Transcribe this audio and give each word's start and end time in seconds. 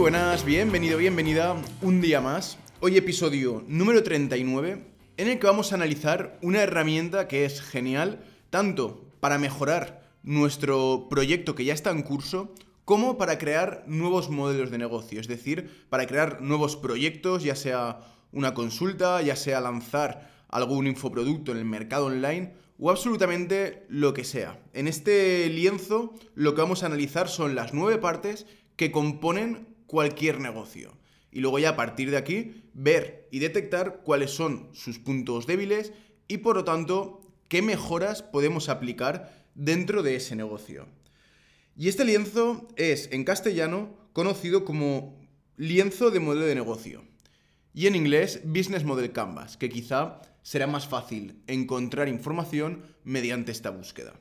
buenas, 0.00 0.46
bienvenido, 0.46 0.96
bienvenida 0.96 1.54
un 1.82 2.00
día 2.00 2.22
más. 2.22 2.56
Hoy 2.80 2.96
episodio 2.96 3.62
número 3.68 4.02
39 4.02 4.82
en 5.18 5.28
el 5.28 5.38
que 5.38 5.46
vamos 5.46 5.72
a 5.72 5.74
analizar 5.74 6.38
una 6.40 6.62
herramienta 6.62 7.28
que 7.28 7.44
es 7.44 7.60
genial 7.60 8.24
tanto 8.48 9.04
para 9.20 9.36
mejorar 9.36 10.10
nuestro 10.22 11.06
proyecto 11.10 11.54
que 11.54 11.66
ya 11.66 11.74
está 11.74 11.90
en 11.90 12.02
curso 12.02 12.54
como 12.86 13.18
para 13.18 13.36
crear 13.36 13.84
nuevos 13.86 14.30
modelos 14.30 14.70
de 14.70 14.78
negocio, 14.78 15.20
es 15.20 15.28
decir, 15.28 15.84
para 15.90 16.06
crear 16.06 16.40
nuevos 16.40 16.76
proyectos, 16.76 17.42
ya 17.42 17.54
sea 17.54 18.00
una 18.32 18.54
consulta, 18.54 19.20
ya 19.20 19.36
sea 19.36 19.60
lanzar 19.60 20.30
algún 20.48 20.86
infoproducto 20.86 21.52
en 21.52 21.58
el 21.58 21.66
mercado 21.66 22.06
online 22.06 22.54
o 22.78 22.90
absolutamente 22.90 23.84
lo 23.90 24.14
que 24.14 24.24
sea. 24.24 24.62
En 24.72 24.88
este 24.88 25.50
lienzo 25.50 26.14
lo 26.34 26.54
que 26.54 26.62
vamos 26.62 26.82
a 26.82 26.86
analizar 26.86 27.28
son 27.28 27.54
las 27.54 27.74
nueve 27.74 27.98
partes 27.98 28.46
que 28.76 28.90
componen 28.90 29.69
cualquier 29.90 30.38
negocio. 30.38 30.96
Y 31.32 31.40
luego 31.40 31.58
ya 31.58 31.70
a 31.70 31.76
partir 31.76 32.12
de 32.12 32.16
aquí 32.16 32.62
ver 32.74 33.26
y 33.32 33.40
detectar 33.40 34.02
cuáles 34.04 34.30
son 34.30 34.68
sus 34.72 35.00
puntos 35.00 35.48
débiles 35.48 35.92
y 36.28 36.38
por 36.38 36.54
lo 36.54 36.62
tanto 36.62 37.20
qué 37.48 37.60
mejoras 37.60 38.22
podemos 38.22 38.68
aplicar 38.68 39.48
dentro 39.56 40.04
de 40.04 40.14
ese 40.14 40.36
negocio. 40.36 40.86
Y 41.76 41.88
este 41.88 42.04
lienzo 42.04 42.68
es 42.76 43.08
en 43.10 43.24
castellano 43.24 43.96
conocido 44.12 44.64
como 44.64 45.18
lienzo 45.56 46.12
de 46.12 46.20
modelo 46.20 46.46
de 46.46 46.54
negocio 46.54 47.02
y 47.74 47.88
en 47.88 47.96
inglés 47.96 48.42
Business 48.44 48.84
Model 48.84 49.10
Canvas, 49.10 49.56
que 49.56 49.70
quizá 49.70 50.20
será 50.42 50.68
más 50.68 50.86
fácil 50.86 51.42
encontrar 51.48 52.08
información 52.08 52.84
mediante 53.02 53.50
esta 53.50 53.70
búsqueda. 53.70 54.14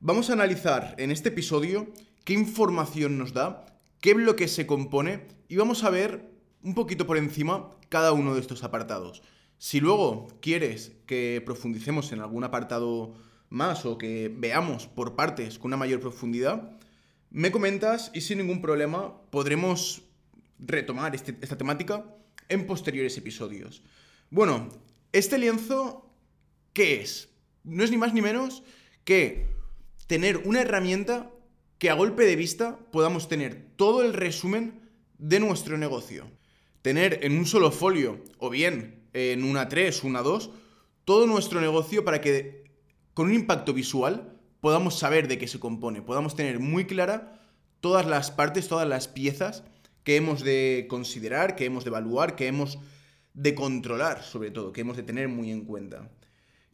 Vamos 0.00 0.28
a 0.28 0.32
analizar 0.32 0.96
en 0.98 1.12
este 1.12 1.28
episodio 1.28 1.86
qué 2.24 2.32
información 2.32 3.16
nos 3.16 3.32
da, 3.32 3.71
qué 4.02 4.14
bloque 4.14 4.48
se 4.48 4.66
compone 4.66 5.28
y 5.48 5.56
vamos 5.56 5.84
a 5.84 5.90
ver 5.90 6.28
un 6.62 6.74
poquito 6.74 7.06
por 7.06 7.16
encima 7.16 7.70
cada 7.88 8.12
uno 8.12 8.34
de 8.34 8.40
estos 8.40 8.64
apartados. 8.64 9.22
Si 9.58 9.80
luego 9.80 10.26
quieres 10.42 10.92
que 11.06 11.40
profundicemos 11.46 12.10
en 12.10 12.18
algún 12.18 12.42
apartado 12.42 13.14
más 13.48 13.86
o 13.86 13.98
que 13.98 14.28
veamos 14.28 14.88
por 14.88 15.14
partes 15.14 15.58
con 15.58 15.68
una 15.68 15.76
mayor 15.76 16.00
profundidad, 16.00 16.76
me 17.30 17.52
comentas 17.52 18.10
y 18.12 18.22
sin 18.22 18.38
ningún 18.38 18.60
problema 18.60 19.22
podremos 19.30 20.02
retomar 20.58 21.14
este, 21.14 21.38
esta 21.40 21.56
temática 21.56 22.04
en 22.48 22.66
posteriores 22.66 23.16
episodios. 23.16 23.84
Bueno, 24.30 24.68
este 25.12 25.38
lienzo, 25.38 26.12
¿qué 26.72 27.00
es? 27.00 27.28
No 27.62 27.84
es 27.84 27.92
ni 27.92 27.98
más 27.98 28.12
ni 28.12 28.20
menos 28.20 28.64
que 29.04 29.46
tener 30.08 30.38
una 30.38 30.62
herramienta 30.62 31.30
que 31.82 31.90
a 31.90 31.94
golpe 31.94 32.22
de 32.22 32.36
vista 32.36 32.78
podamos 32.92 33.26
tener 33.26 33.66
todo 33.74 34.04
el 34.04 34.12
resumen 34.12 34.88
de 35.18 35.40
nuestro 35.40 35.76
negocio. 35.76 36.30
Tener 36.80 37.18
en 37.24 37.36
un 37.36 37.44
solo 37.44 37.72
folio 37.72 38.20
o 38.38 38.50
bien 38.50 39.08
en 39.12 39.42
una 39.42 39.68
3, 39.68 40.04
una 40.04 40.22
2, 40.22 40.50
todo 41.04 41.26
nuestro 41.26 41.60
negocio 41.60 42.04
para 42.04 42.20
que 42.20 42.70
con 43.14 43.26
un 43.26 43.34
impacto 43.34 43.74
visual 43.74 44.38
podamos 44.60 44.96
saber 44.96 45.26
de 45.26 45.38
qué 45.38 45.48
se 45.48 45.58
compone, 45.58 46.02
podamos 46.02 46.36
tener 46.36 46.60
muy 46.60 46.84
clara 46.84 47.40
todas 47.80 48.06
las 48.06 48.30
partes, 48.30 48.68
todas 48.68 48.86
las 48.86 49.08
piezas 49.08 49.64
que 50.04 50.14
hemos 50.14 50.44
de 50.44 50.86
considerar, 50.88 51.56
que 51.56 51.64
hemos 51.64 51.82
de 51.82 51.88
evaluar, 51.88 52.36
que 52.36 52.46
hemos 52.46 52.78
de 53.34 53.56
controlar, 53.56 54.22
sobre 54.22 54.52
todo, 54.52 54.72
que 54.72 54.82
hemos 54.82 54.96
de 54.96 55.02
tener 55.02 55.26
muy 55.26 55.50
en 55.50 55.64
cuenta. 55.64 56.08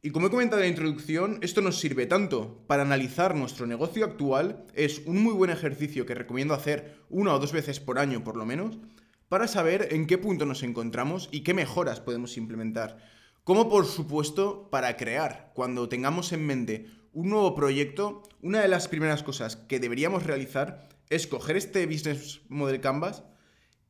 Y 0.01 0.11
como 0.11 0.29
he 0.29 0.31
comentado 0.31 0.63
en 0.63 0.69
la 0.69 0.71
introducción, 0.71 1.39
esto 1.43 1.61
nos 1.61 1.81
sirve 1.81 2.07
tanto 2.07 2.63
para 2.69 2.83
analizar 2.83 3.35
nuestro 3.35 3.67
negocio 3.67 4.05
actual, 4.05 4.65
es 4.75 5.03
un 5.07 5.21
muy 5.21 5.33
buen 5.33 5.51
ejercicio 5.51 6.07
que 6.07 6.15
recomiendo 6.15 6.55
hacer 6.55 7.03
una 7.11 7.35
o 7.35 7.41
dos 7.41 7.51
veces 7.51 7.81
por 7.81 7.99
año 7.99 8.23
por 8.23 8.37
lo 8.37 8.47
menos, 8.47 8.79
para 9.29 9.49
saber 9.49 9.89
en 9.91 10.07
qué 10.07 10.17
punto 10.17 10.47
nos 10.47 10.63
encontramos 10.63 11.29
y 11.33 11.41
qué 11.41 11.53
mejoras 11.53 12.01
podemos 12.01 12.37
implementar. 12.37 12.99
Como 13.43 13.69
por 13.69 13.87
supuesto 13.87 14.69
para 14.71 14.97
crear, 14.97 15.51
cuando 15.55 15.89
tengamos 15.89 16.33
en 16.33 16.47
mente 16.47 16.87
un 17.13 17.31
nuevo 17.31 17.57
proyecto, 17.57 18.23
una 18.41 18.61
de 18.61 18.69
las 18.69 18.87
primeras 18.87 19.25
cosas 19.25 19.57
que 19.57 19.81
deberíamos 19.81 20.23
realizar 20.23 20.89
es 21.11 21.27
coger 21.27 21.57
este 21.57 21.87
Business 21.87 22.43
Model 22.49 22.81
Canvas 22.81 23.25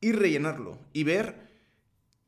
y 0.01 0.11
rellenarlo 0.13 0.79
y 0.91 1.03
ver 1.03 1.49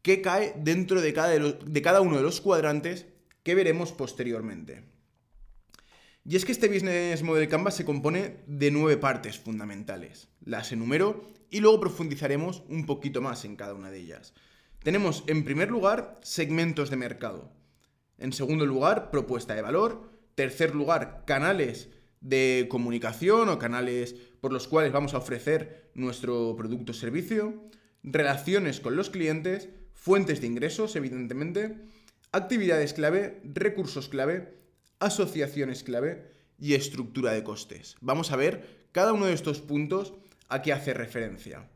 qué 0.03 0.21
cae 0.21 0.53
dentro 0.57 1.01
de 1.01 1.13
cada, 1.13 1.29
de, 1.29 1.81
cada 1.81 2.01
uno 2.01 2.17
de 2.17 2.23
los 2.23 2.41
cuadrantes 2.41 3.07
que 3.43 3.55
veremos 3.55 3.91
posteriormente. 3.91 4.83
Y 6.23 6.35
es 6.35 6.45
que 6.45 6.51
este 6.51 6.67
Business 6.67 7.23
Model 7.23 7.47
Canvas 7.47 7.75
se 7.75 7.85
compone 7.85 8.43
de 8.45 8.69
nueve 8.69 8.97
partes 8.97 9.39
fundamentales. 9.39 10.29
Las 10.45 10.71
enumero 10.71 11.25
y 11.49 11.59
luego 11.59 11.79
profundizaremos 11.79 12.63
un 12.69 12.85
poquito 12.85 13.21
más 13.21 13.43
en 13.43 13.55
cada 13.55 13.73
una 13.73 13.89
de 13.89 13.99
ellas. 13.99 14.33
Tenemos 14.83 15.23
en 15.27 15.43
primer 15.43 15.71
lugar 15.71 16.19
segmentos 16.21 16.89
de 16.89 16.95
mercado. 16.95 17.51
En 18.17 18.33
segundo 18.33 18.65
lugar, 18.65 19.09
propuesta 19.09 19.55
de 19.55 19.63
valor. 19.63 20.11
Tercer 20.35 20.75
lugar, 20.75 21.23
canales 21.25 21.89
de 22.19 22.67
comunicación 22.69 23.49
o 23.49 23.59
canales 23.59 24.15
por 24.39 24.53
los 24.53 24.67
cuales 24.67 24.91
vamos 24.91 25.13
a 25.13 25.17
ofrecer 25.17 25.91
nuestro 25.95 26.55
producto 26.55 26.91
o 26.91 26.95
servicio, 26.95 27.67
relaciones 28.03 28.79
con 28.79 28.95
los 28.95 29.09
clientes, 29.09 29.69
fuentes 29.93 30.39
de 30.41 30.47
ingresos, 30.47 30.95
evidentemente, 30.95 31.77
actividades 32.31 32.93
clave, 32.93 33.41
recursos 33.43 34.07
clave, 34.07 34.57
asociaciones 34.99 35.83
clave 35.83 36.31
y 36.57 36.75
estructura 36.75 37.33
de 37.33 37.43
costes. 37.43 37.97
Vamos 37.99 38.31
a 38.31 38.37
ver 38.37 38.87
cada 38.91 39.13
uno 39.13 39.25
de 39.25 39.33
estos 39.33 39.59
puntos 39.61 40.13
a 40.47 40.61
qué 40.61 40.71
hace 40.71 40.93
referencia. 40.93 41.69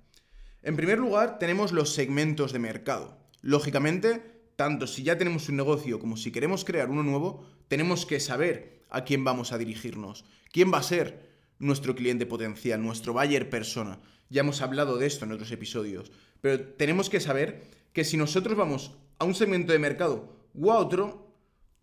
En 0.64 0.76
primer 0.76 1.00
lugar, 1.00 1.40
tenemos 1.40 1.72
los 1.72 1.94
segmentos 1.94 2.54
de 2.54 2.60
mercado. 2.60 3.18
Lógicamente, 3.42 4.22
tanto 4.56 4.88
si 4.88 5.04
ya 5.04 5.18
tenemos 5.18 5.50
un 5.50 5.58
negocio 5.58 6.00
como 6.00 6.18
si 6.18 6.32
queremos 6.32 6.64
crear 6.64 6.90
uno 6.90 7.04
nuevo, 7.04 7.46
tenemos 7.68 8.06
que 8.06 8.20
saber 8.20 8.82
a 8.90 9.04
quién 9.04 9.24
vamos 9.24 9.52
a 9.52 9.58
dirigirnos. 9.58 10.24
¿Quién 10.52 10.74
va 10.74 10.78
a 10.78 10.84
ser 10.84 11.30
nuestro 11.60 11.96
cliente 11.96 12.26
potencial, 12.26 12.82
nuestro 12.82 13.14
buyer 13.14 13.50
persona? 13.50 14.00
Ya 14.30 14.42
hemos 14.42 14.62
hablado 14.62 14.98
de 14.98 15.06
esto 15.06 15.26
en 15.26 15.34
otros 15.34 15.52
episodios, 15.52 16.12
pero 16.42 16.62
tenemos 16.62 17.10
que 17.10 17.20
saber 17.20 17.64
que 17.94 18.06
si 18.06 18.18
nosotros 18.18 18.58
vamos 18.58 18.92
a 19.20 19.26
un 19.26 19.36
segmento 19.36 19.72
de 19.74 19.80
mercado 19.80 20.36
u 20.56 20.72
a 20.72 20.78
otro, 20.78 21.34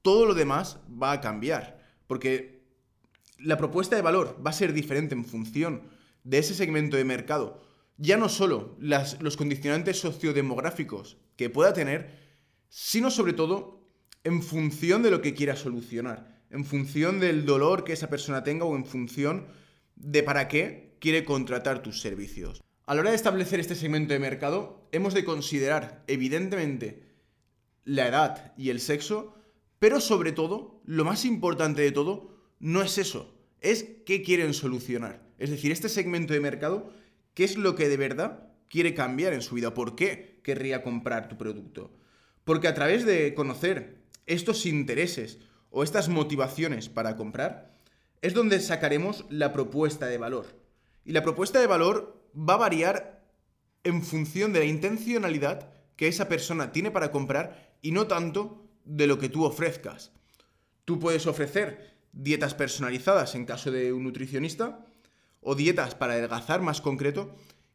todo 0.02 0.26
lo 0.26 0.34
demás 0.34 0.78
va 0.90 1.12
a 1.12 1.20
cambiar, 1.20 1.80
porque 2.06 2.62
la 3.38 3.56
propuesta 3.56 3.96
de 3.96 4.02
valor 4.02 4.40
va 4.44 4.50
a 4.50 4.54
ser 4.54 4.72
diferente 4.72 5.14
en 5.14 5.24
función 5.24 5.82
de 6.24 6.38
ese 6.38 6.54
segmento 6.54 6.96
de 6.96 7.04
mercado. 7.04 7.62
Ya 7.96 8.16
no 8.16 8.28
solo 8.28 8.76
los 8.78 9.36
condicionantes 9.36 10.00
sociodemográficos 10.00 11.18
que 11.36 11.50
pueda 11.50 11.72
tener, 11.72 12.18
sino 12.68 13.10
sobre 13.10 13.32
todo 13.32 13.86
en 14.24 14.42
función 14.42 15.02
de 15.02 15.10
lo 15.10 15.20
que 15.20 15.34
quiera 15.34 15.56
solucionar 15.56 16.32
en 16.52 16.64
función 16.66 17.18
del 17.18 17.46
dolor 17.46 17.82
que 17.82 17.94
esa 17.94 18.10
persona 18.10 18.44
tenga 18.44 18.66
o 18.66 18.76
en 18.76 18.84
función 18.84 19.46
de 19.96 20.22
para 20.22 20.48
qué 20.48 20.96
quiere 21.00 21.24
contratar 21.24 21.82
tus 21.82 22.00
servicios. 22.00 22.62
A 22.84 22.94
la 22.94 23.00
hora 23.00 23.10
de 23.10 23.16
establecer 23.16 23.58
este 23.58 23.74
segmento 23.74 24.12
de 24.12 24.18
mercado, 24.18 24.86
hemos 24.92 25.14
de 25.14 25.24
considerar, 25.24 26.04
evidentemente, 26.06 27.02
la 27.84 28.08
edad 28.08 28.52
y 28.56 28.70
el 28.70 28.80
sexo, 28.80 29.34
pero 29.78 30.00
sobre 30.00 30.32
todo, 30.32 30.80
lo 30.84 31.04
más 31.04 31.24
importante 31.24 31.82
de 31.82 31.92
todo, 31.92 32.36
no 32.60 32.82
es 32.82 32.98
eso, 32.98 33.34
es 33.60 33.84
qué 34.06 34.22
quieren 34.22 34.54
solucionar. 34.54 35.22
Es 35.38 35.50
decir, 35.50 35.72
este 35.72 35.88
segmento 35.88 36.32
de 36.32 36.40
mercado, 36.40 36.92
qué 37.34 37.44
es 37.44 37.56
lo 37.56 37.74
que 37.74 37.88
de 37.88 37.96
verdad 37.96 38.48
quiere 38.68 38.94
cambiar 38.94 39.32
en 39.32 39.42
su 39.42 39.54
vida, 39.54 39.74
por 39.74 39.96
qué 39.96 40.40
querría 40.42 40.82
comprar 40.82 41.28
tu 41.28 41.36
producto. 41.36 41.92
Porque 42.44 42.68
a 42.68 42.74
través 42.74 43.04
de 43.04 43.34
conocer 43.34 44.02
estos 44.26 44.66
intereses 44.66 45.38
o 45.70 45.82
estas 45.82 46.08
motivaciones 46.08 46.88
para 46.88 47.16
comprar, 47.16 47.72
es 48.20 48.34
donde 48.34 48.60
sacaremos 48.60 49.24
la 49.30 49.52
propuesta 49.52 50.06
de 50.06 50.18
valor. 50.18 50.46
Y 51.04 51.12
la 51.12 51.22
propuesta 51.22 51.60
de 51.60 51.66
valor 51.66 52.24
va 52.36 52.54
a 52.54 52.58
variar 52.58 53.24
en 53.84 54.02
función 54.02 54.52
de 54.52 54.60
la 54.60 54.64
intencionalidad 54.64 55.70
que 55.96 56.08
esa 56.08 56.28
persona 56.28 56.72
tiene 56.72 56.90
para 56.90 57.10
comprar 57.10 57.71
y 57.82 57.92
no 57.92 58.06
tanto 58.06 58.64
de 58.84 59.06
lo 59.06 59.18
que 59.18 59.28
tú 59.28 59.44
ofrezcas. 59.44 60.12
Tú 60.84 60.98
puedes 60.98 61.26
ofrecer 61.26 61.92
dietas 62.12 62.54
personalizadas 62.54 63.34
en 63.34 63.44
caso 63.44 63.70
de 63.70 63.92
un 63.92 64.04
nutricionista 64.04 64.84
o 65.40 65.54
dietas 65.54 65.94
para 65.94 66.14
adelgazar 66.14 66.62
más 66.62 66.80
concreto 66.80 67.34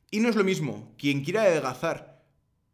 y 0.09 0.19
no 0.19 0.29
es 0.29 0.35
lo 0.35 0.43
mismo 0.43 0.93
quien 0.97 1.23
quiera 1.23 1.43
adelgazar 1.43 2.23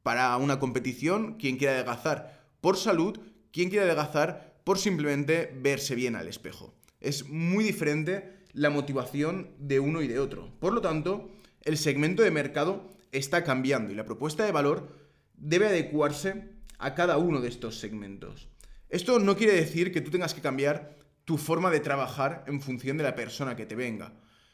para 0.04 0.36
una 0.38 0.60
competición, 0.60 1.36
quien 1.36 1.58
quiera 1.58 1.74
adelgazar 1.74 2.48
por 2.62 2.78
salud, 2.78 3.20
quien 3.52 3.70
quiera 3.70 3.86
adelgazar 3.86 4.62
por 4.64 4.78
simplemente 4.78 5.58
verse 5.62 5.96
bien 5.96 6.16
al 6.16 6.28
espejo. 6.28 6.74
Es 7.00 7.28
muy 7.28 7.64
diferente 7.64 8.44
la 8.54 8.70
motivación 8.70 9.50
de 9.58 9.80
uno 9.80 10.02
y 10.02 10.08
de 10.08 10.20
otro. 10.20 10.54
Por 10.60 10.74
lo 10.74 10.82
tanto, 10.82 11.32
el 11.64 11.78
segmento 11.78 12.22
de 12.22 12.32
mercado 12.32 12.88
está 13.12 13.44
cambiando 13.44 13.92
y 13.92 13.96
la 13.96 14.06
propuesta 14.06 14.46
de 14.46 14.52
valor 14.52 14.96
debe 15.36 15.68
adecuarse 15.68 16.53
a 16.84 16.96
cada 16.96 17.18
uno 17.18 17.40
de 17.40 17.48
estos 17.48 17.80
segmentos. 17.80 18.50
Esto 18.90 19.18
no 19.20 19.38
quiere 19.38 19.54
decir 19.54 19.92
que 19.92 20.02
tú 20.02 20.12
tengas 20.12 20.34
que 20.34 20.42
cambiar 20.42 20.98
tu 21.26 21.38
forma 21.38 21.72
de 21.72 21.80
trabajar 21.80 22.44
en 22.48 22.62
función 22.62 22.98
de 22.98 23.04
la 23.04 23.16
persona 23.16 23.56
que 23.56 23.66
te 23.66 23.76
venga. 23.76 24.14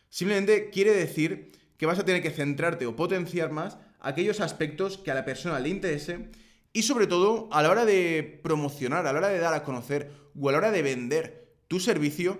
Simplemente 0.10 0.70
quiere 0.70 0.94
decir 0.94 1.52
que 1.78 1.88
vas 1.88 1.98
a 1.98 2.06
tener 2.06 2.22
que 2.22 2.30
centrarte 2.30 2.86
o 2.86 2.96
potenciar 2.96 3.52
más 3.52 3.78
aquellos 4.00 4.42
aspectos 4.42 4.98
que 4.98 5.12
a 5.12 5.16
la 5.16 5.26
persona 5.26 5.60
le 5.60 5.70
interese 5.70 6.30
y 6.72 6.84
sobre 6.84 7.08
todo 7.08 7.50
a 7.52 7.64
la 7.64 7.72
hora 7.72 7.86
de 7.86 8.40
promocionar, 8.44 9.08
a 9.08 9.12
la 9.12 9.20
hora 9.20 9.30
de 9.30 9.40
dar 9.40 9.56
a 9.56 9.64
conocer 9.64 10.12
o 10.40 10.50
a 10.50 10.52
la 10.52 10.60
hora 10.60 10.72
de 10.72 10.84
vender 10.84 11.56
tu 11.68 11.80
servicio, 11.80 12.40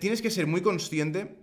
tienes 0.00 0.22
que 0.22 0.30
ser 0.30 0.46
muy 0.48 0.60
consciente 0.60 1.38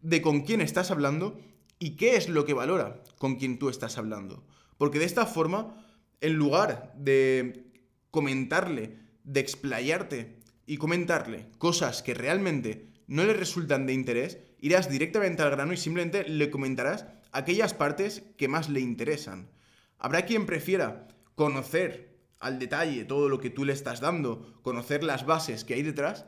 de 0.00 0.22
con 0.22 0.42
quién 0.42 0.62
estás 0.62 0.90
hablando 0.90 1.38
y 1.78 1.96
qué 1.96 2.16
es 2.16 2.30
lo 2.30 2.46
que 2.46 2.54
valora 2.54 3.02
con 3.18 3.36
quien 3.36 3.58
tú 3.58 3.68
estás 3.68 3.98
hablando. 3.98 4.42
Porque 4.78 4.98
de 4.98 5.04
esta 5.04 5.26
forma, 5.26 5.85
en 6.20 6.34
lugar 6.34 6.92
de 6.96 7.72
comentarle, 8.10 8.98
de 9.24 9.40
explayarte 9.40 10.38
y 10.66 10.76
comentarle 10.78 11.48
cosas 11.58 12.02
que 12.02 12.14
realmente 12.14 12.88
no 13.06 13.24
le 13.24 13.34
resultan 13.34 13.86
de 13.86 13.92
interés, 13.92 14.38
irás 14.60 14.90
directamente 14.90 15.42
al 15.42 15.50
grano 15.50 15.72
y 15.72 15.76
simplemente 15.76 16.28
le 16.28 16.50
comentarás 16.50 17.06
aquellas 17.32 17.74
partes 17.74 18.22
que 18.36 18.48
más 18.48 18.68
le 18.68 18.80
interesan. 18.80 19.50
Habrá 19.98 20.26
quien 20.26 20.46
prefiera 20.46 21.06
conocer 21.34 22.16
al 22.38 22.58
detalle 22.58 23.04
todo 23.04 23.28
lo 23.28 23.38
que 23.38 23.50
tú 23.50 23.64
le 23.64 23.72
estás 23.72 24.00
dando, 24.00 24.60
conocer 24.62 25.04
las 25.04 25.26
bases 25.26 25.64
que 25.64 25.74
hay 25.74 25.82
detrás, 25.82 26.26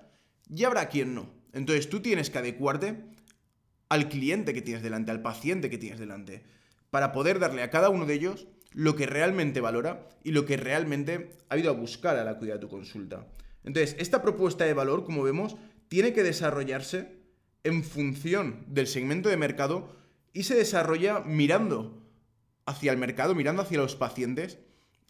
y 0.48 0.64
habrá 0.64 0.88
quien 0.88 1.14
no. 1.14 1.32
Entonces 1.52 1.88
tú 1.88 2.00
tienes 2.00 2.30
que 2.30 2.38
adecuarte 2.38 3.04
al 3.88 4.08
cliente 4.08 4.52
que 4.54 4.62
tienes 4.62 4.82
delante, 4.82 5.10
al 5.10 5.22
paciente 5.22 5.70
que 5.70 5.78
tienes 5.78 5.98
delante, 5.98 6.44
para 6.90 7.12
poder 7.12 7.38
darle 7.38 7.62
a 7.62 7.70
cada 7.70 7.90
uno 7.90 8.06
de 8.06 8.14
ellos 8.14 8.46
lo 8.72 8.96
que 8.96 9.06
realmente 9.06 9.60
valora 9.60 10.08
y 10.22 10.32
lo 10.32 10.44
que 10.44 10.56
realmente 10.56 11.30
ha 11.48 11.56
ido 11.56 11.70
a 11.70 11.74
buscar 11.74 12.16
a 12.16 12.24
la 12.24 12.34
de 12.34 12.58
tu 12.58 12.68
consulta. 12.68 13.26
Entonces, 13.64 13.96
esta 13.98 14.22
propuesta 14.22 14.64
de 14.64 14.74
valor, 14.74 15.04
como 15.04 15.22
vemos, 15.22 15.56
tiene 15.88 16.12
que 16.12 16.22
desarrollarse 16.22 17.18
en 17.64 17.82
función 17.82 18.64
del 18.68 18.86
segmento 18.86 19.28
de 19.28 19.36
mercado 19.36 19.96
y 20.32 20.44
se 20.44 20.54
desarrolla 20.54 21.20
mirando 21.20 22.02
hacia 22.66 22.92
el 22.92 22.98
mercado, 22.98 23.34
mirando 23.34 23.62
hacia 23.62 23.78
los 23.78 23.96
pacientes 23.96 24.58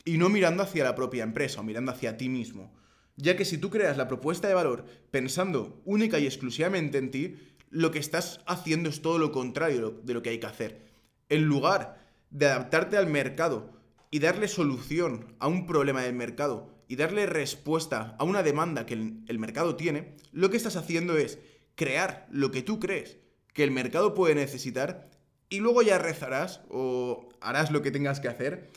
y 0.05 0.19
no 0.19 0.29
mirando 0.29 0.63
hacia 0.63 0.85
la 0.85 0.95
propia 0.95 1.25
empresa 1.25 1.61
o 1.61 1.65
mirando 1.65 1.93
hacia 1.93 2.17
ti 2.17 2.29
mismo. 2.29 2.73
Ya 3.17 3.37
que 3.37 3.45
si 3.45 3.59
tú 3.59 3.69
creas 3.69 3.97
la 3.97 4.09
propuesta 4.09 4.47
de 4.49 4.55
valor 4.55 4.85
pensando 5.11 5.83
única 5.85 6.19
y 6.19 6.27
exclusivamente 6.27 6.99
en 6.99 7.11
ti, 7.11 7.37
lo 7.71 7.91
que 7.91 7.99
estás 7.99 8.41
haciendo 8.47 8.89
es 8.89 9.03
todo 9.03 9.19
lo 9.19 9.33
contrario 9.33 10.01
de 10.05 10.15
lo 10.15 10.23
que 10.23 10.31
hay 10.31 10.39
que 10.39 10.47
hacer. 10.47 10.83
En 11.29 11.45
lugar 11.45 12.08
de 12.31 12.47
adaptarte 12.47 12.97
al 12.97 13.07
mercado 13.07 13.73
y 14.11 14.21
darle 14.21 14.49
solución 14.49 15.35
a 15.39 15.49
un 15.49 15.67
problema 15.67 16.03
del 16.03 16.15
mercado 16.15 16.79
y 16.89 16.97
darle 16.97 17.27
respuesta 17.27 18.17
a 18.19 18.25
una 18.25 18.43
demanda 18.43 18.87
que 18.87 18.95
el, 18.95 19.39
mercado 19.39 19.77
tiene, 19.77 20.17
lo 20.33 20.51
que 20.51 20.57
estás 20.57 20.77
haciendo 20.77 21.17
es 21.19 21.39
crear 21.75 22.27
lo 22.31 22.51
que 22.51 22.63
tú 22.63 22.81
crees 22.81 23.19
que 23.53 23.65
el 23.65 23.71
mercado 23.71 24.15
puede 24.15 24.35
necesitar 24.35 25.11
y 25.49 25.59
luego 25.59 25.83
ya 25.83 25.99
rezarás 25.99 26.61
o 26.71 27.29
harás 27.41 27.71
lo 27.71 27.83
que 27.83 27.91
tengas 27.91 28.21
que 28.21 28.29
hacer 28.29 28.71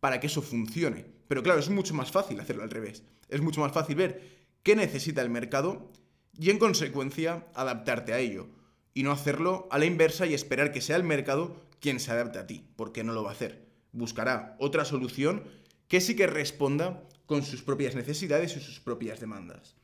para 0.00 0.20
que 0.20 0.26
eso 0.26 0.42
funcione. 0.42 1.06
Pero 1.28 1.42
claro, 1.42 1.60
es 1.60 1.70
mucho 1.70 1.94
más 1.94 2.10
fácil 2.10 2.38
hacerlo 2.40 2.62
al 2.62 2.70
revés. 2.70 3.02
Es 3.28 3.40
mucho 3.40 3.60
más 3.60 3.72
fácil 3.72 3.96
ver 3.96 4.22
qué 4.62 4.76
necesita 4.76 5.22
el 5.22 5.30
mercado 5.30 5.90
y 6.38 6.50
en 6.50 6.58
consecuencia 6.58 7.46
adaptarte 7.54 8.12
a 8.12 8.18
ello. 8.18 8.48
Y 8.94 9.02
no 9.02 9.12
hacerlo 9.12 9.68
a 9.70 9.78
la 9.78 9.84
inversa 9.84 10.26
y 10.26 10.34
esperar 10.34 10.72
que 10.72 10.80
sea 10.80 10.96
el 10.96 11.04
mercado 11.04 11.65
quien 11.80 12.00
se 12.00 12.10
adapte 12.10 12.38
a 12.38 12.46
ti, 12.46 12.66
porque 12.76 13.04
no 13.04 13.12
lo 13.12 13.22
va 13.22 13.30
a 13.30 13.34
hacer. 13.34 13.66
Buscará 13.92 14.56
otra 14.58 14.84
solución 14.84 15.44
que 15.88 16.00
sí 16.00 16.16
que 16.16 16.26
responda 16.26 17.02
con 17.26 17.42
sus 17.42 17.62
propias 17.62 17.94
necesidades 17.94 18.56
y 18.56 18.60
sus 18.60 18.80
propias 18.80 19.20
demandas. 19.20 19.76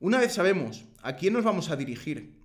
Una 0.00 0.18
vez 0.18 0.34
sabemos 0.34 0.84
a 1.02 1.16
quién 1.16 1.32
nos 1.32 1.44
vamos 1.44 1.70
a 1.70 1.76
dirigir 1.76 2.38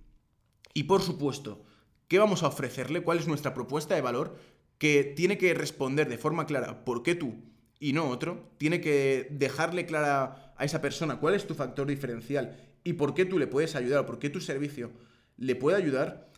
y 0.72 0.84
por 0.84 1.02
supuesto 1.02 1.64
qué 2.08 2.18
vamos 2.18 2.42
a 2.42 2.48
ofrecerle, 2.48 3.02
cuál 3.02 3.18
es 3.18 3.28
nuestra 3.28 3.54
propuesta 3.54 3.94
de 3.94 4.00
valor, 4.00 4.38
que 4.78 5.04
tiene 5.04 5.38
que 5.38 5.54
responder 5.54 6.08
de 6.08 6.18
forma 6.18 6.46
clara 6.46 6.84
por 6.84 7.02
qué 7.02 7.14
tú 7.14 7.36
y 7.78 7.92
no 7.92 8.08
otro, 8.08 8.50
tiene 8.58 8.80
que 8.80 9.28
dejarle 9.30 9.86
clara 9.86 10.54
a 10.56 10.64
esa 10.64 10.80
persona 10.80 11.20
cuál 11.20 11.34
es 11.34 11.46
tu 11.46 11.54
factor 11.54 11.86
diferencial 11.86 12.56
y 12.82 12.94
por 12.94 13.14
qué 13.14 13.24
tú 13.24 13.38
le 13.38 13.46
puedes 13.46 13.76
ayudar 13.76 14.00
o 14.00 14.06
por 14.06 14.18
qué 14.18 14.30
tu 14.30 14.40
servicio 14.40 14.90
le 15.36 15.56
puede 15.56 15.76
ayudar, 15.76 16.30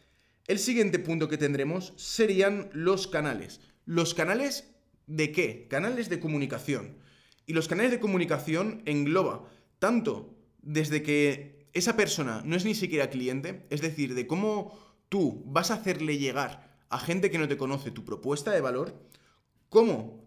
el 0.46 0.58
siguiente 0.58 0.98
punto 0.98 1.28
que 1.28 1.38
tendremos 1.38 1.92
serían 1.96 2.70
los 2.72 3.06
canales. 3.06 3.60
¿Los 3.84 4.14
canales 4.14 4.72
de 5.06 5.32
qué? 5.32 5.66
Canales 5.68 6.08
de 6.08 6.20
comunicación. 6.20 6.98
Y 7.46 7.52
los 7.52 7.68
canales 7.68 7.92
de 7.92 8.00
comunicación 8.00 8.82
engloba 8.86 9.48
tanto 9.78 10.36
desde 10.62 11.02
que 11.02 11.68
esa 11.72 11.96
persona 11.96 12.42
no 12.44 12.56
es 12.56 12.64
ni 12.64 12.74
siquiera 12.74 13.10
cliente, 13.10 13.64
es 13.70 13.80
decir, 13.80 14.14
de 14.14 14.26
cómo 14.26 14.78
tú 15.08 15.42
vas 15.46 15.70
a 15.70 15.74
hacerle 15.74 16.18
llegar 16.18 16.76
a 16.88 16.98
gente 16.98 17.30
que 17.30 17.38
no 17.38 17.48
te 17.48 17.56
conoce 17.56 17.90
tu 17.90 18.04
propuesta 18.04 18.50
de 18.52 18.60
valor, 18.60 19.00
como 19.68 20.24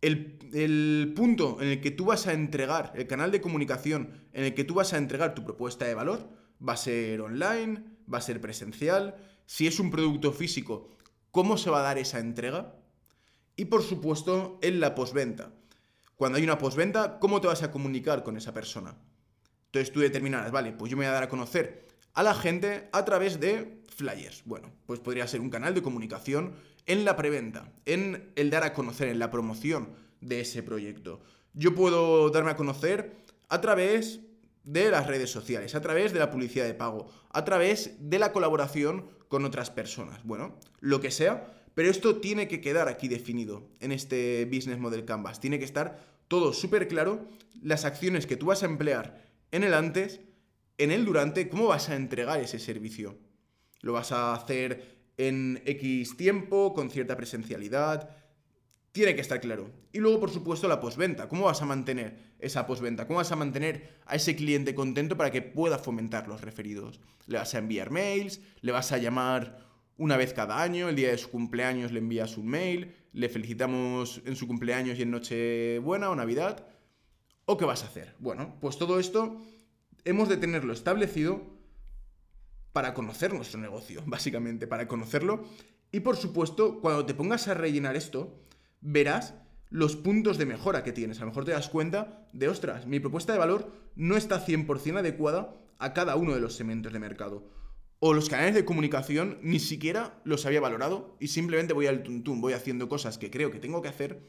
el, 0.00 0.38
el, 0.52 1.12
punto 1.14 1.58
en 1.60 1.68
el 1.68 1.80
que 1.80 1.90
tú 1.90 2.06
vas 2.06 2.26
a 2.26 2.32
entregar, 2.32 2.92
el 2.96 3.06
canal 3.06 3.30
de 3.30 3.40
comunicación 3.40 4.10
en 4.32 4.44
el 4.44 4.54
que 4.54 4.64
tú 4.64 4.74
vas 4.74 4.92
a 4.92 4.98
entregar 4.98 5.34
tu 5.34 5.44
propuesta 5.44 5.84
de 5.86 5.94
valor, 5.94 6.28
va 6.66 6.72
a 6.72 6.78
ser 6.78 7.20
online, 7.20 7.84
va 8.12 8.18
a 8.18 8.22
ser 8.22 8.40
presencial, 8.40 9.16
si 9.52 9.66
es 9.66 9.78
un 9.78 9.90
producto 9.90 10.32
físico, 10.32 10.88
cómo 11.30 11.58
se 11.58 11.68
va 11.68 11.80
a 11.80 11.82
dar 11.82 11.98
esa 11.98 12.20
entrega 12.20 12.74
y 13.54 13.66
por 13.66 13.82
supuesto 13.82 14.58
en 14.62 14.80
la 14.80 14.94
posventa. 14.94 15.52
Cuando 16.16 16.38
hay 16.38 16.44
una 16.44 16.56
posventa, 16.56 17.18
¿cómo 17.18 17.38
te 17.42 17.48
vas 17.48 17.62
a 17.62 17.70
comunicar 17.70 18.22
con 18.22 18.38
esa 18.38 18.54
persona? 18.54 18.96
Entonces 19.66 19.92
tú 19.92 20.00
determinarás, 20.00 20.52
vale, 20.52 20.72
pues 20.72 20.90
yo 20.90 20.96
me 20.96 21.04
voy 21.04 21.10
a 21.10 21.12
dar 21.12 21.24
a 21.24 21.28
conocer 21.28 21.86
a 22.14 22.22
la 22.22 22.32
gente 22.32 22.88
a 22.92 23.04
través 23.04 23.40
de 23.40 23.82
flyers. 23.94 24.42
Bueno, 24.46 24.72
pues 24.86 25.00
podría 25.00 25.28
ser 25.28 25.42
un 25.42 25.50
canal 25.50 25.74
de 25.74 25.82
comunicación 25.82 26.54
en 26.86 27.04
la 27.04 27.14
preventa, 27.14 27.70
en 27.84 28.32
el 28.36 28.48
dar 28.48 28.64
a 28.64 28.72
conocer, 28.72 29.08
en 29.08 29.18
la 29.18 29.30
promoción 29.30 29.90
de 30.22 30.40
ese 30.40 30.62
proyecto. 30.62 31.20
Yo 31.52 31.74
puedo 31.74 32.30
darme 32.30 32.52
a 32.52 32.56
conocer 32.56 33.18
a 33.50 33.60
través 33.60 34.20
de 34.64 34.90
las 34.90 35.06
redes 35.06 35.30
sociales, 35.30 35.74
a 35.74 35.80
través 35.80 36.12
de 36.12 36.18
la 36.18 36.30
publicidad 36.30 36.66
de 36.66 36.74
pago, 36.74 37.08
a 37.30 37.44
través 37.44 37.96
de 37.98 38.18
la 38.18 38.32
colaboración 38.32 39.08
con 39.28 39.44
otras 39.44 39.70
personas. 39.70 40.22
Bueno, 40.24 40.58
lo 40.80 41.00
que 41.00 41.10
sea, 41.10 41.52
pero 41.74 41.90
esto 41.90 42.16
tiene 42.16 42.48
que 42.48 42.60
quedar 42.60 42.88
aquí 42.88 43.08
definido 43.08 43.68
en 43.80 43.92
este 43.92 44.44
Business 44.44 44.78
Model 44.78 45.04
Canvas. 45.04 45.40
Tiene 45.40 45.58
que 45.58 45.64
estar 45.64 45.98
todo 46.28 46.52
súper 46.52 46.88
claro, 46.88 47.28
las 47.62 47.84
acciones 47.84 48.26
que 48.26 48.36
tú 48.36 48.46
vas 48.46 48.62
a 48.62 48.66
emplear 48.66 49.26
en 49.50 49.64
el 49.64 49.74
antes, 49.74 50.20
en 50.78 50.90
el 50.90 51.04
durante, 51.04 51.48
cómo 51.48 51.66
vas 51.66 51.88
a 51.88 51.96
entregar 51.96 52.40
ese 52.40 52.58
servicio. 52.58 53.18
Lo 53.80 53.92
vas 53.92 54.12
a 54.12 54.34
hacer 54.34 55.02
en 55.16 55.62
X 55.66 56.16
tiempo, 56.16 56.72
con 56.72 56.90
cierta 56.90 57.16
presencialidad, 57.16 58.16
tiene 58.92 59.14
que 59.14 59.22
estar 59.22 59.40
claro. 59.40 59.70
Y 59.92 59.98
luego, 59.98 60.20
por 60.20 60.30
supuesto, 60.30 60.68
la 60.68 60.78
posventa. 60.78 61.28
¿Cómo 61.28 61.46
vas 61.46 61.62
a 61.62 61.66
mantener 61.66 62.34
esa 62.38 62.66
posventa? 62.66 63.06
¿Cómo 63.06 63.18
vas 63.18 63.32
a 63.32 63.36
mantener 63.36 64.00
a 64.04 64.16
ese 64.16 64.36
cliente 64.36 64.74
contento 64.74 65.16
para 65.16 65.30
que 65.30 65.40
pueda 65.40 65.78
fomentar 65.78 66.28
los 66.28 66.42
referidos? 66.42 67.00
¿Le 67.26 67.38
vas 67.38 67.54
a 67.54 67.58
enviar 67.58 67.90
mails? 67.90 68.40
¿Le 68.60 68.70
vas 68.70 68.92
a 68.92 68.98
llamar 68.98 69.66
una 69.96 70.18
vez 70.18 70.34
cada 70.34 70.62
año? 70.62 70.90
¿El 70.90 70.96
día 70.96 71.10
de 71.10 71.16
su 71.16 71.30
cumpleaños 71.30 71.90
le 71.90 72.00
envías 72.00 72.36
un 72.36 72.48
mail? 72.48 72.94
¿Le 73.14 73.30
felicitamos 73.30 74.20
en 74.26 74.36
su 74.36 74.46
cumpleaños 74.46 74.98
y 74.98 75.02
en 75.02 75.10
Nochebuena 75.10 76.10
o 76.10 76.14
Navidad? 76.14 76.66
¿O 77.46 77.56
qué 77.56 77.64
vas 77.64 77.82
a 77.82 77.86
hacer? 77.86 78.14
Bueno, 78.18 78.56
pues 78.60 78.76
todo 78.76 79.00
esto 79.00 79.42
hemos 80.04 80.28
de 80.28 80.36
tenerlo 80.36 80.74
establecido 80.74 81.46
para 82.72 82.92
conocer 82.92 83.32
nuestro 83.32 83.58
negocio, 83.58 84.02
básicamente, 84.06 84.66
para 84.66 84.86
conocerlo. 84.86 85.44
Y 85.90 86.00
por 86.00 86.16
supuesto, 86.16 86.80
cuando 86.80 87.06
te 87.06 87.14
pongas 87.14 87.48
a 87.48 87.54
rellenar 87.54 87.96
esto, 87.96 88.42
verás 88.82 89.34
los 89.70 89.96
puntos 89.96 90.36
de 90.36 90.44
mejora 90.44 90.84
que 90.84 90.92
tienes. 90.92 91.18
A 91.18 91.20
lo 91.22 91.28
mejor 91.28 91.46
te 91.46 91.52
das 91.52 91.70
cuenta 91.70 92.26
de, 92.34 92.48
ostras, 92.48 92.86
mi 92.86 93.00
propuesta 93.00 93.32
de 93.32 93.38
valor 93.38 93.72
no 93.96 94.16
está 94.16 94.44
100% 94.44 94.98
adecuada 94.98 95.56
a 95.78 95.94
cada 95.94 96.16
uno 96.16 96.34
de 96.34 96.40
los 96.40 96.54
segmentos 96.54 96.92
de 96.92 96.98
mercado. 96.98 97.48
O 97.98 98.12
los 98.12 98.28
canales 98.28 98.54
de 98.54 98.64
comunicación 98.64 99.38
ni 99.42 99.60
siquiera 99.60 100.20
los 100.24 100.44
había 100.44 100.60
valorado 100.60 101.16
y 101.20 101.28
simplemente 101.28 101.72
voy 101.72 101.86
al 101.86 102.02
tuntún, 102.02 102.40
voy 102.40 102.52
haciendo 102.52 102.88
cosas 102.88 103.16
que 103.16 103.30
creo 103.30 103.50
que 103.50 103.60
tengo 103.60 103.80
que 103.80 103.88
hacer 103.88 104.20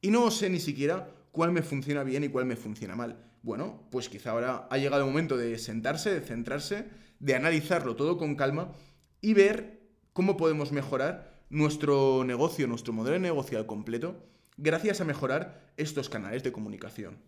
y 0.00 0.10
no 0.10 0.30
sé 0.30 0.50
ni 0.50 0.60
siquiera 0.60 1.10
cuál 1.32 1.50
me 1.50 1.62
funciona 1.62 2.04
bien 2.04 2.22
y 2.22 2.28
cuál 2.28 2.44
me 2.44 2.56
funciona 2.56 2.94
mal. 2.94 3.24
Bueno, 3.42 3.88
pues 3.90 4.08
quizá 4.08 4.30
ahora 4.30 4.68
ha 4.70 4.78
llegado 4.78 5.02
el 5.02 5.08
momento 5.08 5.36
de 5.36 5.58
sentarse, 5.58 6.12
de 6.12 6.20
centrarse, 6.20 6.86
de 7.18 7.34
analizarlo 7.34 7.96
todo 7.96 8.18
con 8.18 8.36
calma 8.36 8.72
y 9.20 9.34
ver 9.34 9.80
cómo 10.12 10.36
podemos 10.36 10.70
mejorar 10.70 11.33
nuestro 11.50 12.24
negocio, 12.24 12.66
nuestro 12.66 12.92
modelo 12.92 13.14
de 13.14 13.20
negocio 13.20 13.58
al 13.58 13.66
completo, 13.66 14.26
gracias 14.56 15.00
a 15.00 15.04
mejorar 15.04 15.72
estos 15.76 16.08
canales 16.08 16.42
de 16.42 16.52
comunicación. 16.52 17.18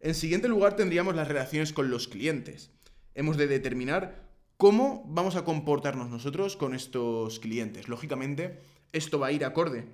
En 0.00 0.14
siguiente 0.14 0.48
lugar 0.48 0.76
tendríamos 0.76 1.14
las 1.14 1.28
relaciones 1.28 1.72
con 1.72 1.90
los 1.90 2.08
clientes. 2.08 2.70
Hemos 3.14 3.36
de 3.36 3.46
determinar 3.46 4.30
cómo 4.56 5.04
vamos 5.08 5.36
a 5.36 5.44
comportarnos 5.44 6.08
nosotros 6.10 6.56
con 6.56 6.74
estos 6.74 7.38
clientes. 7.38 7.88
Lógicamente, 7.88 8.60
esto 8.92 9.18
va 9.18 9.28
a 9.28 9.32
ir 9.32 9.44
acorde 9.44 9.84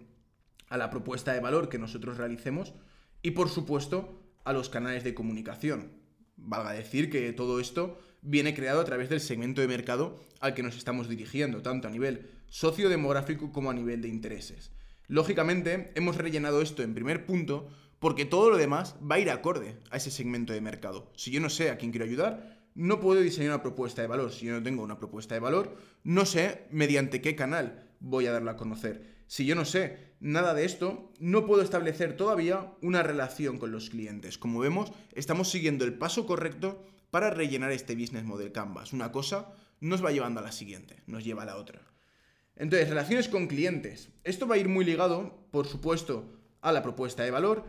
a 0.68 0.76
la 0.76 0.90
propuesta 0.90 1.32
de 1.32 1.40
valor 1.40 1.68
que 1.68 1.78
nosotros 1.78 2.16
realicemos 2.16 2.74
y, 3.22 3.32
por 3.32 3.48
supuesto, 3.48 4.22
a 4.44 4.52
los 4.52 4.68
canales 4.68 5.04
de 5.04 5.14
comunicación. 5.14 5.92
Valga 6.36 6.72
decir 6.72 7.10
que 7.10 7.32
todo 7.32 7.60
esto 7.60 7.98
viene 8.22 8.54
creado 8.54 8.80
a 8.80 8.84
través 8.84 9.08
del 9.08 9.20
segmento 9.20 9.60
de 9.60 9.68
mercado 9.68 10.20
al 10.40 10.54
que 10.54 10.62
nos 10.62 10.76
estamos 10.76 11.08
dirigiendo, 11.08 11.62
tanto 11.62 11.88
a 11.88 11.90
nivel 11.90 12.30
sociodemográfico 12.48 13.52
como 13.52 13.70
a 13.70 13.74
nivel 13.74 14.02
de 14.02 14.08
intereses. 14.08 14.72
Lógicamente, 15.08 15.92
hemos 15.94 16.16
rellenado 16.16 16.62
esto 16.62 16.82
en 16.82 16.94
primer 16.94 17.26
punto 17.26 17.68
porque 17.98 18.24
todo 18.24 18.50
lo 18.50 18.56
demás 18.56 18.96
va 19.00 19.16
a 19.16 19.20
ir 19.20 19.30
acorde 19.30 19.78
a 19.90 19.96
ese 19.96 20.10
segmento 20.10 20.52
de 20.52 20.60
mercado. 20.60 21.10
Si 21.16 21.30
yo 21.30 21.40
no 21.40 21.48
sé 21.48 21.70
a 21.70 21.78
quién 21.78 21.90
quiero 21.90 22.04
ayudar, 22.04 22.56
no 22.74 23.00
puedo 23.00 23.20
diseñar 23.20 23.50
una 23.50 23.62
propuesta 23.62 24.02
de 24.02 24.08
valor. 24.08 24.32
Si 24.32 24.46
yo 24.46 24.52
no 24.52 24.62
tengo 24.62 24.82
una 24.82 24.98
propuesta 24.98 25.34
de 25.34 25.40
valor, 25.40 25.76
no 26.04 26.26
sé 26.26 26.66
mediante 26.70 27.22
qué 27.22 27.34
canal 27.34 27.88
voy 28.00 28.26
a 28.26 28.32
darla 28.32 28.52
a 28.52 28.56
conocer. 28.56 29.16
Si 29.26 29.46
yo 29.46 29.54
no 29.54 29.64
sé 29.64 30.14
nada 30.20 30.54
de 30.54 30.64
esto, 30.64 31.12
no 31.18 31.46
puedo 31.46 31.62
establecer 31.62 32.16
todavía 32.16 32.74
una 32.82 33.02
relación 33.02 33.58
con 33.58 33.72
los 33.72 33.90
clientes. 33.90 34.38
Como 34.38 34.60
vemos, 34.60 34.92
estamos 35.14 35.50
siguiendo 35.50 35.84
el 35.84 35.94
paso 35.94 36.26
correcto 36.26 36.84
para 37.10 37.30
rellenar 37.30 37.72
este 37.72 37.94
business 37.94 38.24
model 38.24 38.52
Canvas. 38.52 38.92
Una 38.92 39.10
cosa 39.10 39.52
nos 39.80 40.04
va 40.04 40.12
llevando 40.12 40.40
a 40.40 40.44
la 40.44 40.52
siguiente, 40.52 41.02
nos 41.06 41.24
lleva 41.24 41.42
a 41.42 41.46
la 41.46 41.56
otra. 41.56 41.80
Entonces, 42.56 42.88
relaciones 42.88 43.28
con 43.28 43.46
clientes. 43.46 44.08
Esto 44.24 44.46
va 44.46 44.54
a 44.54 44.58
ir 44.58 44.68
muy 44.68 44.84
ligado, 44.84 45.46
por 45.50 45.66
supuesto, 45.66 46.32
a 46.62 46.72
la 46.72 46.82
propuesta 46.82 47.22
de 47.22 47.30
valor 47.30 47.64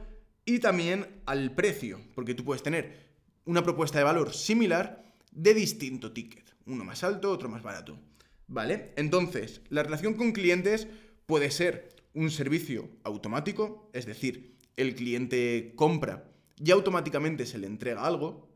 y 0.46 0.60
también 0.60 1.22
al 1.26 1.54
precio, 1.54 2.00
porque 2.16 2.34
tú 2.34 2.46
puedes 2.46 2.64
tener 2.64 3.08
una 3.46 3.64
propuesta 3.64 3.98
de 3.98 4.06
valor 4.06 4.34
similar 4.34 5.04
de 5.32 5.54
distinto 5.54 6.14
ticket, 6.14 6.56
uno 6.66 6.84
más 6.86 7.04
alto, 7.04 7.32
otro 7.32 7.50
más 7.50 7.64
barato. 7.64 8.00
¿Vale? 8.48 8.94
Entonces, 8.96 9.62
la 9.70 9.84
relación 9.84 10.14
con 10.14 10.32
clientes 10.32 10.88
puede 11.26 11.52
ser 11.52 11.90
un 12.14 12.32
servicio 12.32 12.90
automático, 13.04 13.90
es 13.94 14.06
decir, 14.06 14.58
el 14.78 14.96
cliente 14.96 15.74
compra 15.76 16.32
y 16.56 16.72
automáticamente 16.72 17.46
se 17.46 17.58
le 17.58 17.68
entrega 17.68 18.06
algo. 18.06 18.50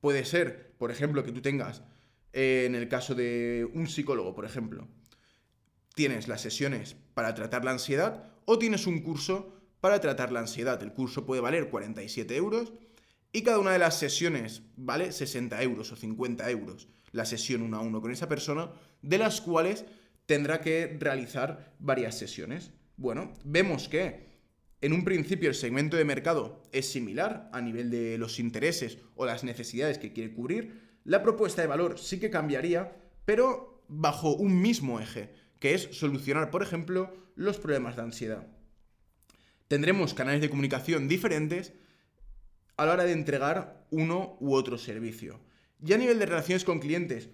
Puede 0.00 0.24
ser, 0.24 0.74
por 0.76 0.90
ejemplo, 0.90 1.22
que 1.22 1.30
tú 1.30 1.40
tengas, 1.40 1.84
eh, 2.32 2.64
en 2.66 2.74
el 2.74 2.88
caso 2.88 3.14
de 3.14 3.68
un 3.72 3.86
psicólogo, 3.86 4.34
por 4.34 4.44
ejemplo, 4.44 4.88
tienes 5.94 6.28
las 6.28 6.40
sesiones 6.40 6.96
para 7.14 7.34
tratar 7.34 7.64
la 7.64 7.72
ansiedad 7.72 8.32
o 8.44 8.58
tienes 8.58 8.86
un 8.86 9.00
curso 9.00 9.54
para 9.80 10.00
tratar 10.00 10.32
la 10.32 10.40
ansiedad. 10.40 10.82
El 10.82 10.92
curso 10.92 11.26
puede 11.26 11.40
valer 11.40 11.68
47 11.68 12.36
euros 12.36 12.72
y 13.32 13.42
cada 13.42 13.58
una 13.58 13.72
de 13.72 13.78
las 13.78 13.98
sesiones 13.98 14.62
vale 14.76 15.12
60 15.12 15.62
euros 15.62 15.92
o 15.92 15.96
50 15.96 16.48
euros. 16.50 16.88
La 17.12 17.24
sesión 17.24 17.62
uno 17.62 17.78
a 17.78 17.80
uno 17.80 18.00
con 18.00 18.10
esa 18.10 18.28
persona, 18.28 18.72
de 19.02 19.18
las 19.18 19.40
cuales 19.40 19.84
tendrá 20.26 20.60
que 20.60 20.96
realizar 20.98 21.74
varias 21.78 22.16
sesiones. 22.16 22.72
Bueno, 22.96 23.32
vemos 23.44 23.88
que 23.88 24.32
en 24.80 24.92
un 24.92 25.04
principio 25.04 25.48
el 25.48 25.54
segmento 25.54 25.96
de 25.96 26.04
mercado 26.04 26.62
es 26.72 26.90
similar 26.90 27.50
a 27.52 27.60
nivel 27.60 27.90
de 27.90 28.18
los 28.18 28.38
intereses 28.38 28.98
o 29.14 29.26
las 29.26 29.44
necesidades 29.44 29.98
que 29.98 30.12
quiere 30.12 30.32
cubrir. 30.32 30.98
La 31.04 31.22
propuesta 31.22 31.62
de 31.62 31.68
valor 31.68 31.98
sí 31.98 32.18
que 32.18 32.30
cambiaría, 32.30 32.96
pero 33.24 33.84
bajo 33.88 34.34
un 34.34 34.60
mismo 34.60 35.00
eje 35.00 35.41
que 35.62 35.74
es 35.74 35.90
solucionar, 35.92 36.50
por 36.50 36.64
ejemplo, 36.64 37.14
los 37.36 37.56
problemas 37.56 37.94
de 37.94 38.02
ansiedad. 38.02 38.48
Tendremos 39.68 40.12
canales 40.12 40.40
de 40.40 40.50
comunicación 40.50 41.06
diferentes 41.06 41.72
a 42.76 42.84
la 42.84 42.94
hora 42.94 43.04
de 43.04 43.12
entregar 43.12 43.86
uno 43.90 44.36
u 44.40 44.54
otro 44.54 44.76
servicio. 44.76 45.38
Y 45.80 45.92
a 45.92 45.98
nivel 45.98 46.18
de 46.18 46.26
relaciones 46.26 46.64
con 46.64 46.80
clientes, 46.80 47.28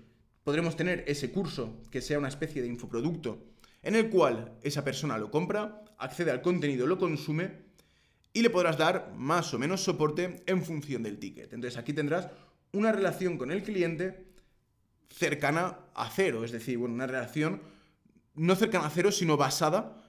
podremos 0.44 0.76
tener 0.76 1.04
ese 1.06 1.32
curso 1.32 1.80
que 1.90 2.02
sea 2.02 2.18
una 2.18 2.28
especie 2.28 2.60
de 2.60 2.68
infoproducto 2.68 3.46
en 3.80 3.96
el 3.96 4.10
cual 4.10 4.58
esa 4.62 4.84
persona 4.84 5.16
lo 5.16 5.30
compra, 5.30 5.82
accede 5.96 6.30
al 6.30 6.42
contenido, 6.42 6.86
lo 6.86 6.98
consume 6.98 7.52
y 8.34 8.42
le 8.42 8.50
podrás 8.50 8.76
dar 8.76 9.14
más 9.16 9.54
o 9.54 9.58
menos 9.58 9.80
soporte 9.80 10.42
en 10.44 10.62
función 10.62 11.02
del 11.02 11.18
ticket. 11.18 11.54
Entonces 11.54 11.78
aquí 11.78 11.94
tendrás 11.94 12.28
una 12.72 12.92
relación 12.92 13.38
con 13.38 13.50
el 13.50 13.62
cliente 13.62 14.26
cercana 15.08 15.78
a 15.94 16.10
cero, 16.10 16.44
es 16.44 16.52
decir, 16.52 16.76
bueno, 16.76 16.94
una 16.94 17.06
relación 17.06 17.77
no 18.38 18.54
cercana 18.56 18.86
a 18.86 18.90
cero, 18.90 19.12
sino 19.12 19.36
basada 19.36 20.02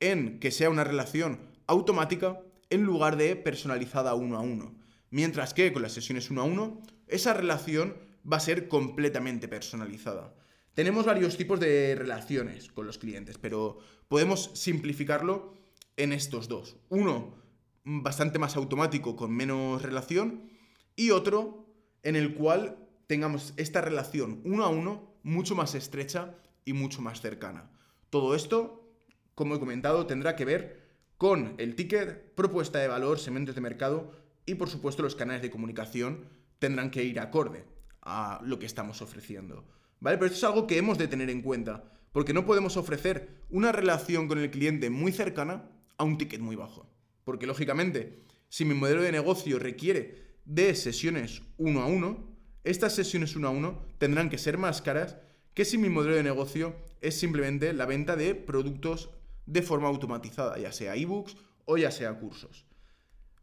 en 0.00 0.40
que 0.40 0.50
sea 0.50 0.70
una 0.70 0.84
relación 0.84 1.40
automática 1.66 2.40
en 2.70 2.82
lugar 2.82 3.16
de 3.16 3.36
personalizada 3.36 4.14
uno 4.14 4.36
a 4.36 4.40
uno. 4.40 4.74
Mientras 5.10 5.54
que 5.54 5.72
con 5.72 5.82
las 5.82 5.92
sesiones 5.92 6.30
uno 6.30 6.42
a 6.42 6.44
uno, 6.44 6.82
esa 7.06 7.34
relación 7.34 7.96
va 8.30 8.38
a 8.38 8.40
ser 8.40 8.68
completamente 8.68 9.48
personalizada. 9.48 10.34
Tenemos 10.74 11.06
varios 11.06 11.36
tipos 11.36 11.60
de 11.60 11.94
relaciones 11.94 12.72
con 12.72 12.86
los 12.86 12.98
clientes, 12.98 13.38
pero 13.38 13.78
podemos 14.08 14.50
simplificarlo 14.54 15.54
en 15.96 16.12
estos 16.12 16.48
dos. 16.48 16.76
Uno 16.88 17.36
bastante 17.84 18.38
más 18.38 18.56
automático 18.56 19.14
con 19.14 19.30
menos 19.30 19.82
relación 19.82 20.50
y 20.96 21.10
otro 21.10 21.68
en 22.02 22.16
el 22.16 22.34
cual 22.34 22.78
tengamos 23.06 23.52
esta 23.56 23.82
relación 23.82 24.40
uno 24.44 24.64
a 24.64 24.68
uno 24.68 25.14
mucho 25.22 25.54
más 25.54 25.74
estrecha 25.74 26.34
y 26.64 26.72
mucho 26.72 27.02
más 27.02 27.20
cercana. 27.20 27.70
Todo 28.14 28.36
esto, 28.36 28.94
como 29.34 29.56
he 29.56 29.58
comentado, 29.58 30.06
tendrá 30.06 30.36
que 30.36 30.44
ver 30.44 30.86
con 31.18 31.56
el 31.58 31.74
ticket, 31.74 32.32
propuesta 32.36 32.78
de 32.78 32.86
valor, 32.86 33.18
segmentos 33.18 33.56
de 33.56 33.60
mercado 33.60 34.12
y 34.46 34.54
por 34.54 34.70
supuesto 34.70 35.02
los 35.02 35.16
canales 35.16 35.42
de 35.42 35.50
comunicación 35.50 36.28
tendrán 36.60 36.92
que 36.92 37.02
ir 37.02 37.18
acorde 37.18 37.64
a 38.02 38.40
lo 38.44 38.60
que 38.60 38.66
estamos 38.66 39.02
ofreciendo. 39.02 39.64
¿Vale? 39.98 40.16
Pero 40.16 40.26
esto 40.26 40.38
es 40.38 40.44
algo 40.44 40.68
que 40.68 40.78
hemos 40.78 40.96
de 40.96 41.08
tener 41.08 41.28
en 41.28 41.42
cuenta, 41.42 41.90
porque 42.12 42.32
no 42.32 42.46
podemos 42.46 42.76
ofrecer 42.76 43.30
una 43.50 43.72
relación 43.72 44.28
con 44.28 44.38
el 44.38 44.52
cliente 44.52 44.90
muy 44.90 45.10
cercana 45.10 45.68
a 45.98 46.04
un 46.04 46.16
ticket 46.16 46.40
muy 46.40 46.54
bajo. 46.54 46.88
Porque 47.24 47.48
lógicamente, 47.48 48.22
si 48.48 48.64
mi 48.64 48.74
modelo 48.74 49.02
de 49.02 49.10
negocio 49.10 49.58
requiere 49.58 50.36
de 50.44 50.76
sesiones 50.76 51.42
uno 51.56 51.82
a 51.82 51.86
uno, 51.86 52.28
estas 52.62 52.94
sesiones 52.94 53.34
uno 53.34 53.48
a 53.48 53.50
uno 53.50 53.82
tendrán 53.98 54.30
que 54.30 54.38
ser 54.38 54.56
más 54.56 54.82
caras 54.82 55.16
que 55.54 55.64
si 55.64 55.78
mi 55.78 55.88
modelo 55.88 56.16
de 56.16 56.22
negocio 56.22 56.74
es 57.00 57.18
simplemente 57.18 57.72
la 57.72 57.86
venta 57.86 58.16
de 58.16 58.34
productos 58.34 59.10
de 59.46 59.62
forma 59.62 59.88
automatizada, 59.88 60.58
ya 60.58 60.72
sea 60.72 60.96
ebooks 60.96 61.36
o 61.64 61.76
ya 61.76 61.90
sea 61.90 62.18
cursos. 62.18 62.66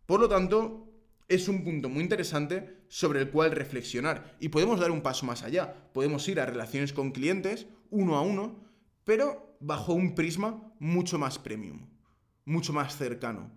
Por 0.06 0.20
lo 0.20 0.28
tanto, 0.28 0.88
es 1.28 1.48
un 1.48 1.64
punto 1.64 1.88
muy 1.88 2.04
interesante 2.04 2.84
sobre 2.90 3.22
el 3.22 3.30
cual 3.30 3.52
reflexionar. 3.52 4.36
Y 4.40 4.50
podemos 4.50 4.80
dar 4.80 4.92
un 4.92 5.02
paso 5.02 5.26
más 5.26 5.44
allá. 5.44 5.74
Podemos 5.94 6.28
ir 6.28 6.42
a 6.42 6.46
relaciones 6.46 6.92
con 6.92 7.12
clientes 7.12 7.68
uno 7.90 8.18
a 8.18 8.22
uno, 8.22 8.60
pero 9.06 9.56
bajo 9.62 9.94
un 9.94 10.16
prisma 10.16 10.74
mucho 10.80 11.18
más 11.18 11.40
premium, 11.40 11.88
mucho 12.46 12.74
más 12.74 12.98
cercano, 12.98 13.52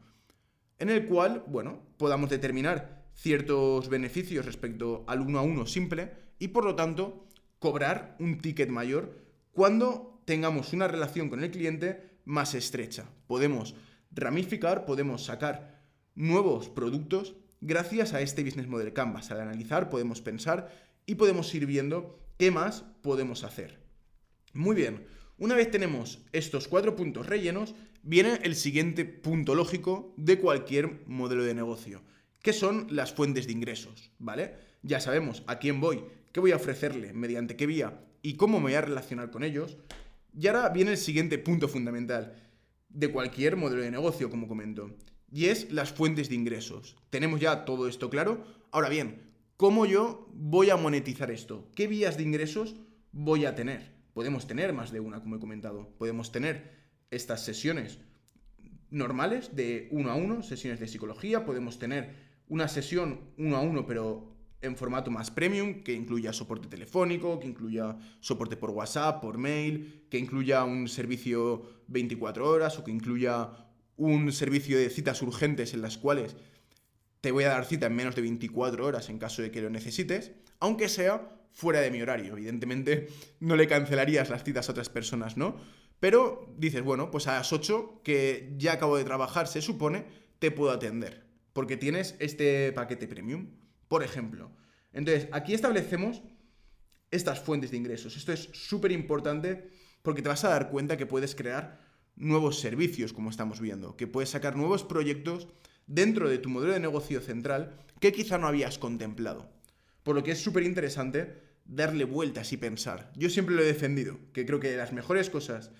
en 0.78 0.90
el 0.90 1.06
cual, 1.06 1.44
bueno, 1.46 1.80
podamos 1.96 2.30
determinar 2.30 3.04
ciertos 3.14 3.88
beneficios 3.88 4.44
respecto 4.44 5.04
al 5.06 5.20
uno 5.20 5.38
a 5.38 5.42
uno 5.42 5.66
simple 5.66 6.12
y 6.38 6.48
por 6.48 6.64
lo 6.64 6.74
tanto 6.74 7.23
cobrar 7.64 8.14
un 8.20 8.42
ticket 8.42 8.68
mayor 8.68 9.16
cuando 9.52 10.20
tengamos 10.26 10.74
una 10.74 10.86
relación 10.86 11.30
con 11.30 11.42
el 11.42 11.50
cliente 11.50 12.20
más 12.26 12.54
estrecha. 12.54 13.06
Podemos 13.26 13.74
ramificar, 14.10 14.84
podemos 14.84 15.24
sacar 15.24 15.80
nuevos 16.14 16.68
productos 16.68 17.36
gracias 17.62 18.12
a 18.12 18.20
este 18.20 18.44
Business 18.44 18.68
Model 18.68 18.92
Canvas. 18.92 19.30
Al 19.30 19.40
analizar 19.40 19.88
podemos 19.88 20.20
pensar 20.20 20.76
y 21.06 21.14
podemos 21.14 21.54
ir 21.54 21.64
viendo 21.64 22.18
qué 22.36 22.50
más 22.50 22.84
podemos 23.00 23.44
hacer. 23.44 23.80
Muy 24.52 24.76
bien, 24.76 25.06
una 25.38 25.54
vez 25.54 25.70
tenemos 25.70 26.18
estos 26.32 26.68
cuatro 26.68 26.94
puntos 26.96 27.24
rellenos, 27.24 27.74
viene 28.02 28.40
el 28.42 28.56
siguiente 28.56 29.06
punto 29.06 29.54
lógico 29.54 30.12
de 30.18 30.38
cualquier 30.38 31.00
modelo 31.06 31.44
de 31.44 31.54
negocio, 31.54 32.02
que 32.42 32.52
son 32.52 32.88
las 32.90 33.14
fuentes 33.14 33.46
de 33.46 33.52
ingresos, 33.54 34.12
¿vale? 34.18 34.54
Ya 34.82 35.00
sabemos 35.00 35.42
a 35.46 35.58
quién 35.58 35.80
voy, 35.80 36.04
qué 36.34 36.40
voy 36.40 36.52
a 36.52 36.56
ofrecerle, 36.56 37.14
mediante 37.14 37.56
qué 37.56 37.64
vía 37.66 38.04
y 38.20 38.34
cómo 38.34 38.58
me 38.58 38.64
voy 38.64 38.74
a 38.74 38.82
relacionar 38.82 39.30
con 39.30 39.42
ellos. 39.42 39.78
Y 40.38 40.48
ahora 40.48 40.68
viene 40.68 40.90
el 40.90 40.98
siguiente 40.98 41.38
punto 41.38 41.68
fundamental 41.68 42.34
de 42.90 43.10
cualquier 43.10 43.56
modelo 43.56 43.80
de 43.80 43.90
negocio, 43.90 44.28
como 44.28 44.46
comento 44.46 44.90
y 45.34 45.46
es 45.46 45.72
las 45.72 45.92
fuentes 45.92 46.28
de 46.28 46.36
ingresos. 46.36 46.96
Tenemos 47.10 47.40
ya 47.40 47.64
todo 47.64 47.88
esto 47.88 48.08
claro. 48.08 48.44
Ahora 48.70 48.88
bien, 48.88 49.32
¿cómo 49.56 49.84
yo 49.84 50.28
voy 50.32 50.70
a 50.70 50.76
monetizar 50.76 51.32
esto? 51.32 51.72
¿Qué 51.74 51.88
vías 51.88 52.16
de 52.16 52.22
ingresos 52.22 52.76
voy 53.10 53.44
a 53.44 53.56
tener? 53.56 53.94
Podemos 54.12 54.46
tener 54.46 54.72
más 54.72 54.92
de 54.92 55.00
una, 55.00 55.20
como 55.20 55.34
he 55.34 55.40
comentado. 55.40 55.88
Podemos 55.98 56.30
tener 56.30 56.70
estas 57.10 57.44
sesiones 57.44 57.98
normales 58.90 59.56
de 59.56 59.88
uno 59.90 60.12
a 60.12 60.14
uno, 60.14 60.44
sesiones 60.44 60.78
de 60.78 60.86
psicología. 60.86 61.44
Podemos 61.44 61.80
tener 61.80 62.14
una 62.46 62.68
sesión 62.68 63.32
uno 63.36 63.56
a 63.56 63.60
uno, 63.60 63.86
pero 63.86 64.33
en 64.60 64.76
formato 64.76 65.10
más 65.10 65.30
premium, 65.30 65.82
que 65.82 65.92
incluya 65.92 66.32
soporte 66.32 66.68
telefónico, 66.68 67.38
que 67.38 67.46
incluya 67.46 67.96
soporte 68.20 68.56
por 68.56 68.70
WhatsApp, 68.70 69.20
por 69.20 69.38
mail, 69.38 70.06
que 70.10 70.18
incluya 70.18 70.64
un 70.64 70.88
servicio 70.88 71.62
24 71.88 72.48
horas 72.48 72.78
o 72.78 72.84
que 72.84 72.90
incluya 72.90 73.50
un 73.96 74.32
servicio 74.32 74.78
de 74.78 74.90
citas 74.90 75.22
urgentes 75.22 75.74
en 75.74 75.82
las 75.82 75.98
cuales 75.98 76.36
te 77.20 77.30
voy 77.30 77.44
a 77.44 77.50
dar 77.50 77.64
cita 77.64 77.86
en 77.86 77.94
menos 77.94 78.14
de 78.14 78.22
24 78.22 78.84
horas 78.84 79.08
en 79.08 79.18
caso 79.18 79.42
de 79.42 79.50
que 79.50 79.62
lo 79.62 79.70
necesites, 79.70 80.32
aunque 80.60 80.88
sea 80.88 81.30
fuera 81.52 81.80
de 81.80 81.90
mi 81.90 82.02
horario. 82.02 82.32
Evidentemente 82.32 83.08
no 83.40 83.56
le 83.56 83.66
cancelarías 83.66 84.30
las 84.30 84.44
citas 84.44 84.68
a 84.68 84.72
otras 84.72 84.88
personas, 84.88 85.36
¿no? 85.36 85.56
Pero 86.00 86.52
dices, 86.58 86.82
bueno, 86.82 87.10
pues 87.10 87.26
a 87.28 87.34
las 87.34 87.52
8 87.52 88.02
que 88.04 88.52
ya 88.58 88.74
acabo 88.74 88.96
de 88.96 89.04
trabajar, 89.04 89.46
se 89.46 89.62
supone, 89.62 90.04
te 90.38 90.50
puedo 90.50 90.72
atender, 90.72 91.24
porque 91.52 91.78
tienes 91.78 92.16
este 92.18 92.72
paquete 92.72 93.08
premium, 93.08 93.46
por 93.94 94.02
ejemplo. 94.02 94.50
Entonces, 94.92 95.28
aquí 95.30 95.54
establecemos 95.54 96.20
estas 97.12 97.38
fuentes 97.38 97.70
de 97.70 97.76
ingresos. 97.76 98.16
Esto 98.16 98.32
es 98.32 98.50
súper 98.52 98.90
importante 98.90 99.70
porque 100.02 100.20
te 100.20 100.28
vas 100.28 100.42
a 100.42 100.48
dar 100.48 100.68
cuenta 100.68 100.96
que 100.96 101.06
puedes 101.06 101.36
crear 101.36 101.78
nuevos 102.16 102.58
servicios, 102.58 103.12
como 103.12 103.30
estamos 103.30 103.60
viendo, 103.60 103.96
que 103.96 104.08
puedes 104.08 104.30
sacar 104.30 104.56
nuevos 104.56 104.82
proyectos 104.82 105.46
dentro 105.86 106.28
de 106.28 106.38
tu 106.38 106.48
modelo 106.48 106.72
de 106.72 106.80
negocio 106.80 107.20
central 107.20 107.76
que 108.00 108.10
quizá 108.10 108.36
no 108.36 108.48
habías 108.48 108.80
contemplado. 108.80 109.48
Por 110.02 110.16
lo 110.16 110.24
que 110.24 110.32
es 110.32 110.42
súper 110.42 110.64
interesante 110.64 111.40
darle 111.64 112.02
vueltas 112.02 112.52
y 112.52 112.56
pensar. 112.56 113.12
Yo 113.14 113.30
siempre 113.30 113.54
lo 113.54 113.62
he 113.62 113.66
defendido, 113.66 114.18
que 114.32 114.44
creo 114.44 114.58
que 114.58 114.76
las 114.76 114.92
mejores 114.92 115.30
cosas 115.30 115.70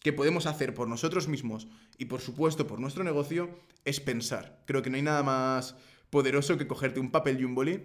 que 0.00 0.12
podemos 0.12 0.46
hacer 0.46 0.74
por 0.74 0.86
nosotros 0.86 1.26
mismos 1.26 1.66
y 1.98 2.04
por 2.04 2.20
supuesto 2.20 2.68
por 2.68 2.78
nuestro 2.78 3.02
negocio 3.02 3.58
es 3.84 3.98
pensar. 3.98 4.62
Creo 4.64 4.80
que 4.80 4.90
no 4.90 4.96
hay 4.96 5.02
nada 5.02 5.24
más 5.24 5.74
poderoso 6.10 6.56
que 6.58 6.66
cogerte 6.66 7.00
un 7.00 7.10
papel 7.10 7.40
y 7.40 7.44
un 7.44 7.54
boli 7.54 7.84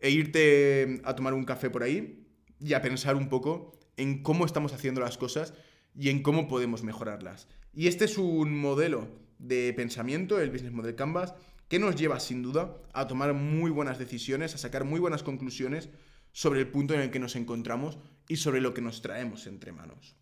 e 0.00 0.10
irte 0.10 1.00
a 1.04 1.14
tomar 1.14 1.34
un 1.34 1.44
café 1.44 1.70
por 1.70 1.82
ahí 1.82 2.26
y 2.58 2.74
a 2.74 2.82
pensar 2.82 3.16
un 3.16 3.28
poco 3.28 3.78
en 3.96 4.22
cómo 4.22 4.44
estamos 4.44 4.72
haciendo 4.72 5.00
las 5.00 5.18
cosas 5.18 5.54
y 5.94 6.08
en 6.08 6.22
cómo 6.22 6.48
podemos 6.48 6.82
mejorarlas. 6.82 7.48
Y 7.72 7.86
este 7.86 8.04
es 8.04 8.18
un 8.18 8.58
modelo 8.58 9.08
de 9.38 9.72
pensamiento, 9.74 10.40
el 10.40 10.50
Business 10.50 10.72
Model 10.72 10.94
Canvas, 10.94 11.34
que 11.68 11.78
nos 11.78 11.96
lleva 11.96 12.20
sin 12.20 12.42
duda 12.42 12.76
a 12.92 13.06
tomar 13.06 13.32
muy 13.34 13.70
buenas 13.70 13.98
decisiones, 13.98 14.54
a 14.54 14.58
sacar 14.58 14.84
muy 14.84 15.00
buenas 15.00 15.22
conclusiones 15.22 15.88
sobre 16.32 16.60
el 16.60 16.68
punto 16.68 16.94
en 16.94 17.00
el 17.00 17.10
que 17.10 17.18
nos 17.18 17.36
encontramos 17.36 17.98
y 18.28 18.36
sobre 18.36 18.60
lo 18.60 18.74
que 18.74 18.82
nos 18.82 19.02
traemos 19.02 19.46
entre 19.46 19.72
manos. 19.72 20.16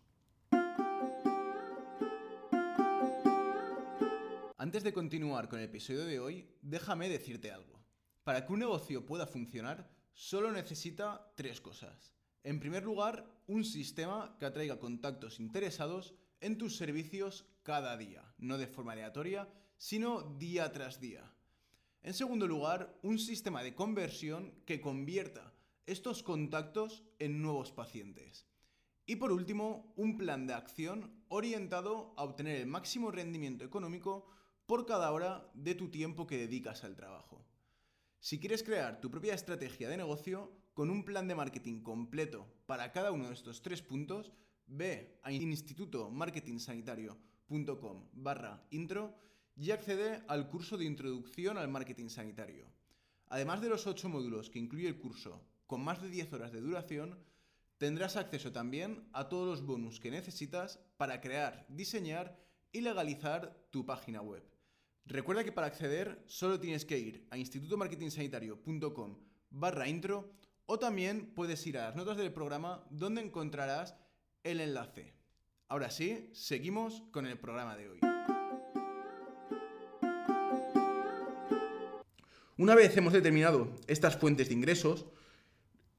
Antes 4.61 4.83
de 4.83 4.93
continuar 4.93 5.49
con 5.49 5.57
el 5.57 5.65
episodio 5.65 6.05
de 6.05 6.19
hoy, 6.19 6.47
déjame 6.61 7.09
decirte 7.09 7.51
algo. 7.51 7.83
Para 8.23 8.45
que 8.45 8.53
un 8.53 8.59
negocio 8.59 9.07
pueda 9.07 9.25
funcionar, 9.25 9.89
solo 10.13 10.51
necesita 10.51 11.33
tres 11.35 11.59
cosas. 11.59 12.13
En 12.43 12.59
primer 12.59 12.83
lugar, 12.83 13.25
un 13.47 13.65
sistema 13.65 14.37
que 14.37 14.45
atraiga 14.45 14.77
contactos 14.77 15.39
interesados 15.39 16.13
en 16.41 16.59
tus 16.59 16.77
servicios 16.77 17.47
cada 17.63 17.97
día, 17.97 18.35
no 18.37 18.59
de 18.59 18.67
forma 18.67 18.91
aleatoria, 18.91 19.49
sino 19.77 20.21
día 20.37 20.71
tras 20.71 21.01
día. 21.01 21.33
En 22.03 22.13
segundo 22.13 22.45
lugar, 22.45 22.99
un 23.01 23.17
sistema 23.17 23.63
de 23.63 23.73
conversión 23.73 24.53
que 24.67 24.79
convierta 24.79 25.55
estos 25.87 26.21
contactos 26.21 27.03
en 27.17 27.41
nuevos 27.41 27.71
pacientes. 27.71 28.45
Y 29.07 29.15
por 29.15 29.31
último, 29.31 29.91
un 29.95 30.19
plan 30.19 30.45
de 30.45 30.53
acción 30.53 31.23
orientado 31.29 32.13
a 32.15 32.23
obtener 32.23 32.57
el 32.57 32.67
máximo 32.67 33.09
rendimiento 33.09 33.65
económico 33.65 34.27
por 34.71 34.85
cada 34.85 35.11
hora 35.11 35.51
de 35.53 35.75
tu 35.75 35.89
tiempo 35.89 36.25
que 36.25 36.37
dedicas 36.37 36.85
al 36.85 36.95
trabajo. 36.95 37.45
Si 38.21 38.39
quieres 38.39 38.63
crear 38.63 39.01
tu 39.01 39.11
propia 39.11 39.33
estrategia 39.33 39.89
de 39.89 39.97
negocio 39.97 40.49
con 40.73 40.89
un 40.89 41.03
plan 41.03 41.27
de 41.27 41.35
marketing 41.35 41.81
completo 41.81 42.47
para 42.67 42.93
cada 42.93 43.11
uno 43.11 43.27
de 43.27 43.33
estos 43.33 43.61
tres 43.61 43.81
puntos, 43.81 44.31
ve 44.67 45.19
a 45.23 45.33
institutomarketingsanitario.com 45.33 48.07
barra 48.13 48.65
intro 48.71 49.13
y 49.57 49.71
accede 49.71 50.23
al 50.29 50.47
curso 50.47 50.77
de 50.77 50.85
introducción 50.85 51.57
al 51.57 51.67
marketing 51.67 52.07
sanitario. 52.07 52.65
Además 53.27 53.59
de 53.59 53.67
los 53.67 53.87
8 53.87 54.07
módulos 54.07 54.49
que 54.49 54.59
incluye 54.59 54.87
el 54.87 54.99
curso, 54.99 55.41
con 55.67 55.83
más 55.83 56.01
de 56.01 56.07
10 56.07 56.31
horas 56.31 56.53
de 56.53 56.61
duración, 56.61 57.19
tendrás 57.77 58.15
acceso 58.15 58.53
también 58.53 59.05
a 59.11 59.27
todos 59.27 59.49
los 59.49 59.65
bonus 59.65 59.99
que 59.99 60.11
necesitas 60.11 60.79
para 60.95 61.19
crear, 61.19 61.65
diseñar 61.67 62.39
y 62.71 62.79
legalizar 62.79 63.67
tu 63.69 63.85
página 63.85 64.21
web. 64.21 64.49
Recuerda 65.05 65.43
que 65.43 65.51
para 65.51 65.67
acceder 65.67 66.23
solo 66.27 66.59
tienes 66.59 66.85
que 66.85 66.99
ir 66.99 67.27
a 67.31 67.37
institutomarketingsanitario.com 67.37 69.17
barra 69.49 69.87
intro 69.87 70.31
o 70.65 70.79
también 70.79 71.33
puedes 71.33 71.65
ir 71.67 71.77
a 71.77 71.87
las 71.87 71.95
notas 71.95 72.17
del 72.17 72.31
programa 72.31 72.85
donde 72.89 73.21
encontrarás 73.21 73.95
el 74.43 74.61
enlace. 74.61 75.13
Ahora 75.67 75.89
sí, 75.89 76.29
seguimos 76.33 77.03
con 77.11 77.25
el 77.25 77.37
programa 77.37 77.75
de 77.75 77.89
hoy. 77.89 77.99
Una 82.57 82.75
vez 82.75 82.95
hemos 82.95 83.13
determinado 83.13 83.75
estas 83.87 84.17
fuentes 84.17 84.47
de 84.47 84.53
ingresos, 84.53 85.07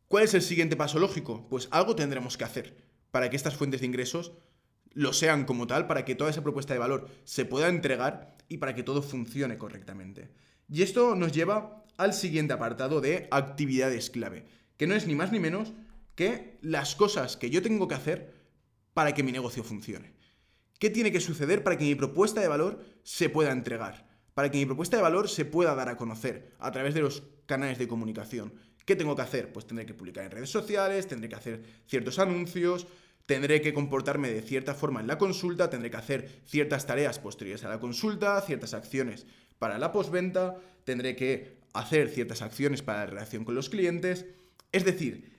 ¿cuál 0.09 0.25
es 0.25 0.35
el 0.35 0.43
siguiente 0.43 0.77
paso 0.77 0.99
lógico? 0.99 1.49
Pues 1.49 1.69
algo 1.71 1.97
tendremos 1.97 2.37
que 2.37 2.45
hacer 2.45 2.77
para 3.11 3.29
que 3.29 3.37
estas 3.37 3.57
fuentes 3.57 3.81
de 3.81 3.87
ingresos 3.87 4.33
lo 4.95 5.13
sean 5.13 5.45
como 5.45 5.67
tal, 5.67 5.87
para 5.87 6.05
que 6.05 6.15
toda 6.15 6.31
esa 6.31 6.43
propuesta 6.43 6.75
de 6.75 6.81
valor 6.81 7.09
se 7.25 7.45
pueda 7.45 7.69
entregar 7.69 8.37
y 8.49 8.59
para 8.59 8.75
que 8.75 8.83
todo 8.83 9.03
funcione 9.03 9.59
correctamente. 9.59 10.31
Y 10.69 10.83
esto 10.83 11.15
nos 11.15 11.33
lleva 11.33 11.85
al 11.97 12.15
siguiente 12.15 12.53
apartado 12.53 13.01
de 13.01 13.29
actividades 13.31 14.11
clave, 14.11 14.47
que 14.77 14.87
no 14.87 14.95
es 14.95 15.07
ni 15.07 15.15
más 15.15 15.33
ni 15.33 15.41
menos 15.41 15.73
que 16.15 16.59
las 16.61 16.95
cosas 16.95 17.37
que 17.37 17.51
yo 17.51 17.63
tengo 17.63 17.89
que 17.89 17.95
hacer 17.95 18.35
para 18.95 19.15
que 19.15 19.23
mi 19.23 19.33
negocio 19.33 19.65
funcione. 19.65 20.15
¿Qué 20.79 20.91
tiene 20.91 21.13
que 21.13 21.21
suceder 21.21 21.63
para 21.63 21.79
que 21.79 21.85
mi 21.85 21.95
propuesta 21.95 22.41
de 22.41 22.49
valor 22.49 22.85
se 23.03 23.29
pueda 23.29 23.53
entregar? 23.53 24.07
Para 24.35 24.51
que 24.51 24.59
mi 24.59 24.67
propuesta 24.67 24.97
de 24.97 25.03
valor 25.03 25.29
se 25.29 25.45
pueda 25.45 25.75
dar 25.75 25.89
a 25.89 25.97
conocer 25.97 26.53
a 26.59 26.73
través 26.73 26.95
de 26.95 27.03
los 27.03 27.23
canales 27.47 27.79
de 27.79 27.87
comunicación. 27.87 28.53
¿Qué 28.85 28.97
tengo 28.97 29.15
que 29.15 29.23
hacer? 29.23 29.53
Pues 29.53 29.67
tendré 29.67 29.87
que 29.87 29.95
publicar 29.95 30.25
en 30.25 30.33
redes 30.33 30.51
sociales, 30.51 31.07
tendré 31.07 31.29
que 31.29 31.37
hacer 31.37 31.63
ciertos 31.87 32.19
anuncios, 32.19 32.87
tendré 33.27 33.61
que 33.61 33.75
comportarme 33.75 34.31
de 34.31 34.43
cierta 34.43 34.75
forma 34.75 35.01
en 35.01 35.07
la 35.07 35.19
consulta, 35.19 35.71
tendré 35.71 35.91
que 35.91 35.97
hacer 35.97 36.43
ciertas 36.47 36.87
tareas 36.87 37.19
posteriores 37.19 37.65
a 37.65 37.69
la 37.69 37.81
consulta, 37.81 38.41
ciertas 38.41 38.75
acciones 38.75 39.27
para 39.59 39.79
la 39.79 39.93
postventa, 39.93 40.57
tendré 40.85 41.17
que 41.17 41.59
hacer 41.73 42.09
ciertas 42.09 42.43
acciones 42.43 42.83
para 42.83 43.01
la 43.01 43.07
relación 43.07 43.45
con 43.45 43.55
los 43.55 43.71
clientes. 43.71 44.27
Es 44.73 44.85
decir, 44.85 45.33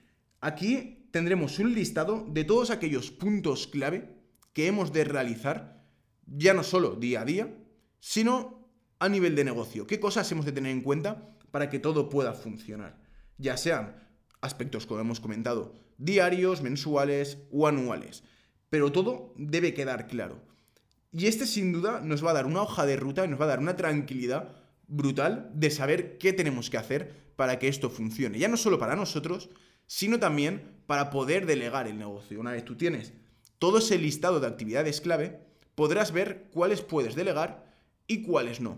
Aquí 0.43 1.07
tendremos 1.11 1.57
un 1.59 1.73
listado 1.73 2.25
de 2.27 2.43
todos 2.43 2.69
aquellos 2.69 3.11
puntos 3.11 3.65
clave 3.65 4.09
que 4.51 4.67
hemos 4.67 4.91
de 4.91 5.05
realizar, 5.05 5.85
ya 6.27 6.53
no 6.53 6.63
solo 6.63 6.97
día 6.97 7.21
a 7.21 7.25
día, 7.25 7.55
sino 8.01 8.67
a 8.99 9.07
nivel 9.07 9.37
de 9.37 9.45
negocio. 9.45 9.87
¿Qué 9.87 10.01
cosas 10.01 10.29
hemos 10.33 10.43
de 10.43 10.51
tener 10.51 10.73
en 10.73 10.81
cuenta 10.81 11.33
para 11.49 11.69
que 11.69 11.79
todo 11.79 12.09
pueda 12.09 12.33
funcionar? 12.33 12.99
Ya 13.37 13.55
sean 13.55 13.95
aspectos, 14.41 14.85
como 14.85 14.99
hemos 14.99 15.21
comentado, 15.21 15.73
diarios, 15.97 16.61
mensuales 16.61 17.37
o 17.51 17.67
anuales. 17.67 18.23
Pero 18.69 18.91
todo 18.91 19.33
debe 19.37 19.73
quedar 19.73 20.07
claro. 20.07 20.41
Y 21.11 21.27
este 21.27 21.45
sin 21.45 21.71
duda 21.71 22.01
nos 22.01 22.25
va 22.25 22.31
a 22.31 22.33
dar 22.33 22.45
una 22.45 22.63
hoja 22.63 22.85
de 22.85 22.95
ruta 22.95 23.23
y 23.23 23.27
nos 23.27 23.39
va 23.39 23.45
a 23.45 23.49
dar 23.49 23.59
una 23.59 23.75
tranquilidad 23.75 24.55
brutal 24.87 25.51
de 25.53 25.69
saber 25.69 26.17
qué 26.17 26.33
tenemos 26.33 26.69
que 26.69 26.77
hacer 26.77 27.33
para 27.35 27.59
que 27.59 27.67
esto 27.67 27.89
funcione. 27.89 28.39
Ya 28.39 28.47
no 28.47 28.57
solo 28.57 28.79
para 28.79 28.95
nosotros, 28.95 29.49
sino 29.85 30.19
también 30.19 30.81
para 30.87 31.09
poder 31.09 31.45
delegar 31.45 31.87
el 31.87 31.97
negocio. 31.97 32.39
Una 32.39 32.51
vez 32.51 32.65
tú 32.65 32.75
tienes 32.75 33.13
todo 33.59 33.77
ese 33.77 33.97
listado 33.97 34.39
de 34.39 34.47
actividades 34.47 35.01
clave, 35.01 35.39
podrás 35.75 36.11
ver 36.11 36.49
cuáles 36.51 36.81
puedes 36.81 37.15
delegar 37.15 37.73
y 38.07 38.23
cuáles 38.23 38.59
no. 38.59 38.77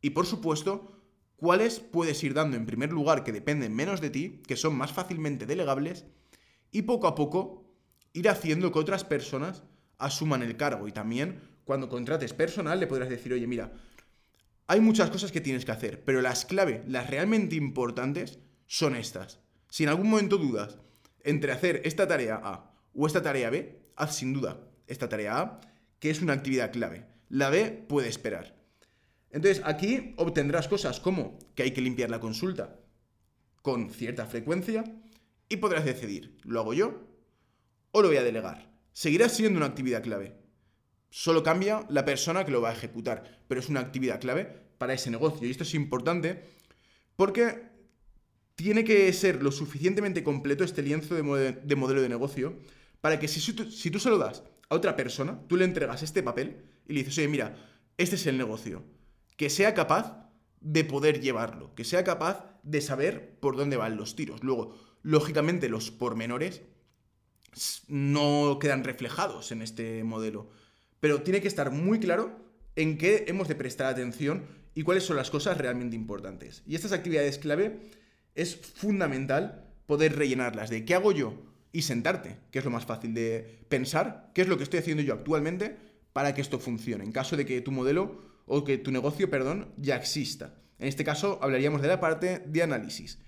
Y 0.00 0.10
por 0.10 0.26
supuesto, 0.26 0.92
cuáles 1.36 1.80
puedes 1.80 2.22
ir 2.22 2.34
dando 2.34 2.56
en 2.56 2.66
primer 2.66 2.92
lugar 2.92 3.24
que 3.24 3.32
dependen 3.32 3.74
menos 3.74 4.00
de 4.00 4.10
ti, 4.10 4.42
que 4.46 4.56
son 4.56 4.76
más 4.76 4.92
fácilmente 4.92 5.46
delegables, 5.46 6.04
y 6.72 6.82
poco 6.82 7.06
a 7.06 7.14
poco 7.14 7.62
ir 8.12 8.28
haciendo 8.28 8.72
que 8.72 8.78
otras 8.78 9.04
personas 9.04 9.62
asuman 9.98 10.42
el 10.42 10.56
cargo. 10.56 10.88
Y 10.88 10.92
también 10.92 11.40
cuando 11.64 11.88
contrates 11.88 12.32
personal 12.32 12.80
le 12.80 12.86
podrás 12.86 13.08
decir, 13.08 13.32
oye, 13.32 13.46
mira, 13.46 13.72
hay 14.66 14.80
muchas 14.80 15.10
cosas 15.10 15.30
que 15.30 15.40
tienes 15.40 15.64
que 15.64 15.72
hacer, 15.72 16.02
pero 16.04 16.22
las 16.22 16.44
clave, 16.44 16.82
las 16.88 17.08
realmente 17.08 17.56
importantes, 17.56 18.38
son 18.66 18.96
estas. 18.96 19.40
Si 19.68 19.84
en 19.84 19.90
algún 19.90 20.08
momento 20.08 20.38
dudas 20.38 20.78
entre 21.24 21.52
hacer 21.52 21.82
esta 21.84 22.08
tarea 22.08 22.40
A 22.42 22.74
o 22.94 23.06
esta 23.06 23.22
tarea 23.22 23.50
B, 23.50 23.90
haz 23.96 24.16
sin 24.16 24.32
duda 24.32 24.68
esta 24.86 25.08
tarea 25.08 25.38
A, 25.38 25.60
que 25.98 26.10
es 26.10 26.22
una 26.22 26.32
actividad 26.32 26.72
clave. 26.72 27.06
La 27.28 27.50
B 27.50 27.84
puede 27.88 28.08
esperar. 28.08 28.56
Entonces, 29.30 29.62
aquí 29.64 30.14
obtendrás 30.16 30.68
cosas 30.68 31.00
como 31.00 31.38
que 31.54 31.62
hay 31.62 31.70
que 31.72 31.80
limpiar 31.80 32.10
la 32.10 32.20
consulta 32.20 32.78
con 33.62 33.90
cierta 33.90 34.26
frecuencia 34.26 34.84
y 35.52 35.58
podrás 35.58 35.84
decidir, 35.84 36.38
¿lo 36.44 36.60
hago 36.60 36.72
yo 36.72 37.06
o 37.90 38.00
lo 38.00 38.08
voy 38.08 38.16
a 38.16 38.22
delegar? 38.22 38.72
Seguirá 38.94 39.28
siendo 39.28 39.58
una 39.58 39.66
actividad 39.66 40.02
clave. 40.02 40.34
Solo 41.10 41.42
cambia 41.42 41.84
la 41.90 42.06
persona 42.06 42.46
que 42.46 42.50
lo 42.50 42.62
va 42.62 42.70
a 42.70 42.72
ejecutar, 42.72 43.42
pero 43.48 43.60
es 43.60 43.68
una 43.68 43.80
actividad 43.80 44.18
clave 44.18 44.46
para 44.78 44.94
ese 44.94 45.10
negocio. 45.10 45.46
Y 45.46 45.50
esto 45.50 45.64
es 45.64 45.74
importante 45.74 46.42
porque 47.16 47.64
tiene 48.54 48.82
que 48.82 49.12
ser 49.12 49.42
lo 49.42 49.52
suficientemente 49.52 50.24
completo 50.24 50.64
este 50.64 50.80
lienzo 50.80 51.14
de, 51.14 51.22
modelo 51.76 52.00
de 52.00 52.08
negocio 52.08 52.58
para 53.02 53.20
que 53.20 53.28
si, 53.28 53.52
tú, 53.52 53.70
si 53.70 53.90
tú 53.90 53.98
se 53.98 54.08
lo 54.08 54.16
das 54.16 54.42
a 54.70 54.74
otra 54.74 54.96
persona, 54.96 55.38
tú 55.48 55.58
le 55.58 55.66
entregas 55.66 56.02
este 56.02 56.22
papel 56.22 56.64
y 56.88 56.94
le 56.94 57.00
dices, 57.00 57.18
oye, 57.18 57.28
mira, 57.28 57.56
este 57.98 58.16
es 58.16 58.26
el 58.26 58.38
negocio. 58.38 58.86
Que 59.36 59.50
sea 59.50 59.74
capaz 59.74 60.30
de 60.62 60.84
poder 60.84 61.20
llevarlo, 61.20 61.74
que 61.74 61.84
sea 61.84 62.04
capaz 62.04 62.58
de 62.62 62.80
saber 62.80 63.38
por 63.38 63.56
dónde 63.56 63.76
van 63.76 63.98
los 63.98 64.16
tiros. 64.16 64.42
Luego, 64.42 64.91
lógicamente, 65.02 65.68
los 65.68 65.90
pormenores 65.90 66.62
no 67.88 68.58
quedan 68.60 68.84
reflejados 68.84 69.52
en 69.52 69.62
este 69.62 70.04
modelo, 70.04 70.50
pero 71.00 71.22
tiene 71.22 71.40
que 71.40 71.48
estar 71.48 71.70
muy 71.70 72.00
claro 72.00 72.38
en 72.76 72.96
qué 72.96 73.24
hemos 73.28 73.48
de 73.48 73.54
prestar 73.54 73.88
atención 73.88 74.46
y 74.74 74.82
cuáles 74.82 75.04
son 75.04 75.16
las 75.16 75.30
cosas 75.30 75.58
realmente 75.58 75.96
importantes. 75.96 76.62
Y 76.66 76.74
estas 76.74 76.92
actividades 76.92 77.38
clave 77.38 77.80
es 78.34 78.56
fundamental 78.56 79.68
poder 79.86 80.16
rellenarlas 80.16 80.70
de 80.70 80.84
¿qué 80.84 80.94
hago 80.94 81.12
yo? 81.12 81.34
Y 81.72 81.82
sentarte, 81.82 82.38
que 82.50 82.58
es 82.58 82.64
lo 82.64 82.70
más 82.70 82.86
fácil 82.86 83.14
de 83.14 83.64
pensar, 83.68 84.30
qué 84.34 84.42
es 84.42 84.48
lo 84.48 84.56
que 84.56 84.64
estoy 84.64 84.80
haciendo 84.80 85.02
yo 85.02 85.14
actualmente 85.14 85.76
para 86.12 86.34
que 86.34 86.40
esto 86.40 86.58
funcione, 86.58 87.04
en 87.04 87.12
caso 87.12 87.36
de 87.36 87.46
que 87.46 87.60
tu 87.60 87.72
modelo 87.72 88.20
o 88.46 88.64
que 88.64 88.78
tu 88.78 88.90
negocio, 88.90 89.30
perdón, 89.30 89.72
ya 89.76 89.96
exista. 89.96 90.54
En 90.78 90.88
este 90.88 91.04
caso 91.04 91.38
hablaríamos 91.42 91.80
de 91.80 91.88
la 91.88 92.00
parte 92.00 92.42
de 92.46 92.62
análisis. 92.62 93.18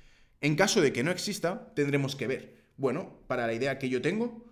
En 0.44 0.56
caso 0.56 0.82
de 0.82 0.92
que 0.92 1.02
no 1.02 1.10
exista, 1.10 1.72
tendremos 1.74 2.16
que 2.16 2.26
ver, 2.26 2.66
bueno, 2.76 3.18
para 3.28 3.46
la 3.46 3.54
idea 3.54 3.78
que 3.78 3.88
yo 3.88 4.02
tengo, 4.02 4.44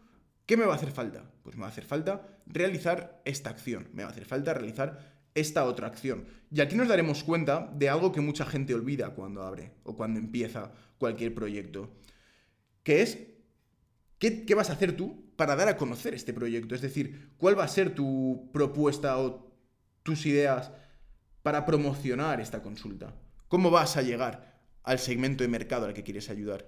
¿qué 0.46 0.56
me 0.56 0.64
va 0.64 0.72
a 0.72 0.76
hacer 0.76 0.90
falta? 0.90 1.30
Pues 1.42 1.54
me 1.54 1.60
va 1.60 1.66
a 1.66 1.70
hacer 1.70 1.84
falta 1.84 2.40
realizar 2.46 3.20
esta 3.26 3.50
acción, 3.50 3.90
me 3.92 4.02
va 4.02 4.08
a 4.08 4.12
hacer 4.12 4.24
falta 4.24 4.54
realizar 4.54 5.20
esta 5.34 5.66
otra 5.66 5.88
acción. 5.88 6.24
Y 6.50 6.62
aquí 6.62 6.76
nos 6.76 6.88
daremos 6.88 7.22
cuenta 7.22 7.70
de 7.74 7.90
algo 7.90 8.10
que 8.10 8.22
mucha 8.22 8.46
gente 8.46 8.72
olvida 8.72 9.10
cuando 9.10 9.42
abre 9.42 9.72
o 9.82 9.94
cuando 9.94 10.18
empieza 10.18 10.72
cualquier 10.96 11.34
proyecto, 11.34 11.92
que 12.82 13.02
es 13.02 13.18
¿qué, 14.18 14.46
¿qué, 14.46 14.54
vas 14.54 14.70
a 14.70 14.72
hacer 14.72 14.96
tú 14.96 15.34
para 15.36 15.56
dar 15.56 15.68
a 15.68 15.76
conocer 15.76 16.14
este 16.14 16.32
proyecto? 16.32 16.74
Es 16.74 16.80
decir, 16.80 17.34
¿cuál 17.36 17.58
va 17.58 17.64
a 17.64 17.68
ser 17.68 17.94
tu 17.94 18.48
propuesta 18.50 19.18
o 19.18 19.52
tus 20.02 20.24
ideas 20.24 20.72
para 21.42 21.66
promocionar 21.66 22.40
esta 22.40 22.62
consulta? 22.62 23.14
¿Cómo 23.48 23.70
vas 23.70 23.98
a 23.98 24.02
llegar 24.02 24.51
al 24.82 24.98
segmento 24.98 25.44
de 25.44 25.48
mercado 25.48 25.86
al 25.86 25.94
que 25.94 26.02
quieres 26.02 26.30
ayudar? 26.30 26.66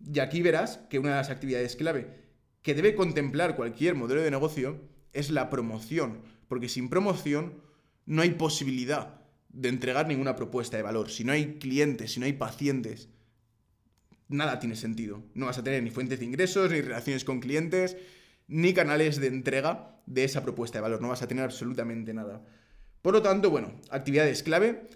Y 0.00 0.18
aquí 0.20 0.42
verás 0.42 0.78
que 0.90 0.98
una 0.98 1.10
de 1.10 1.16
las 1.16 1.30
actividades 1.30 1.76
clave 1.76 2.24
que 2.62 2.74
debe 2.74 2.94
contemplar 2.94 3.56
cualquier 3.56 3.94
modelo 3.94 4.22
de 4.22 4.30
negocio 4.30 4.80
es 5.12 5.30
la 5.30 5.50
promoción, 5.50 6.22
porque 6.48 6.68
sin 6.68 6.88
promoción 6.88 7.62
no 8.06 8.22
hay 8.22 8.30
posibilidad 8.30 9.20
de 9.50 9.68
entregar 9.68 10.08
ninguna 10.08 10.34
propuesta 10.34 10.76
de 10.76 10.82
valor. 10.82 11.10
Si 11.10 11.24
no 11.24 11.32
hay 11.32 11.58
clientes, 11.58 12.12
si 12.12 12.20
no 12.20 12.26
hay 12.26 12.32
pacientes, 12.32 13.08
nada 14.28 14.58
tiene 14.58 14.76
sentido. 14.76 15.22
No 15.34 15.46
vas 15.46 15.58
a 15.58 15.64
tener 15.64 15.82
ni 15.82 15.90
fuentes 15.90 16.18
de 16.18 16.24
ingresos, 16.24 16.70
ni 16.70 16.80
relaciones 16.80 17.24
con 17.24 17.40
clientes, 17.40 17.96
ni 18.48 18.74
canales 18.74 19.20
de 19.20 19.28
entrega 19.28 20.00
de 20.06 20.24
esa 20.24 20.42
propuesta 20.42 20.78
de 20.78 20.82
valor. 20.82 21.00
No 21.00 21.08
vas 21.08 21.22
a 21.22 21.28
tener 21.28 21.44
absolutamente 21.44 22.12
nada. 22.12 22.44
Por 23.02 23.14
lo 23.14 23.22
tanto, 23.22 23.50
bueno, 23.50 23.80
actividades 23.90 24.42
clave 24.42 24.88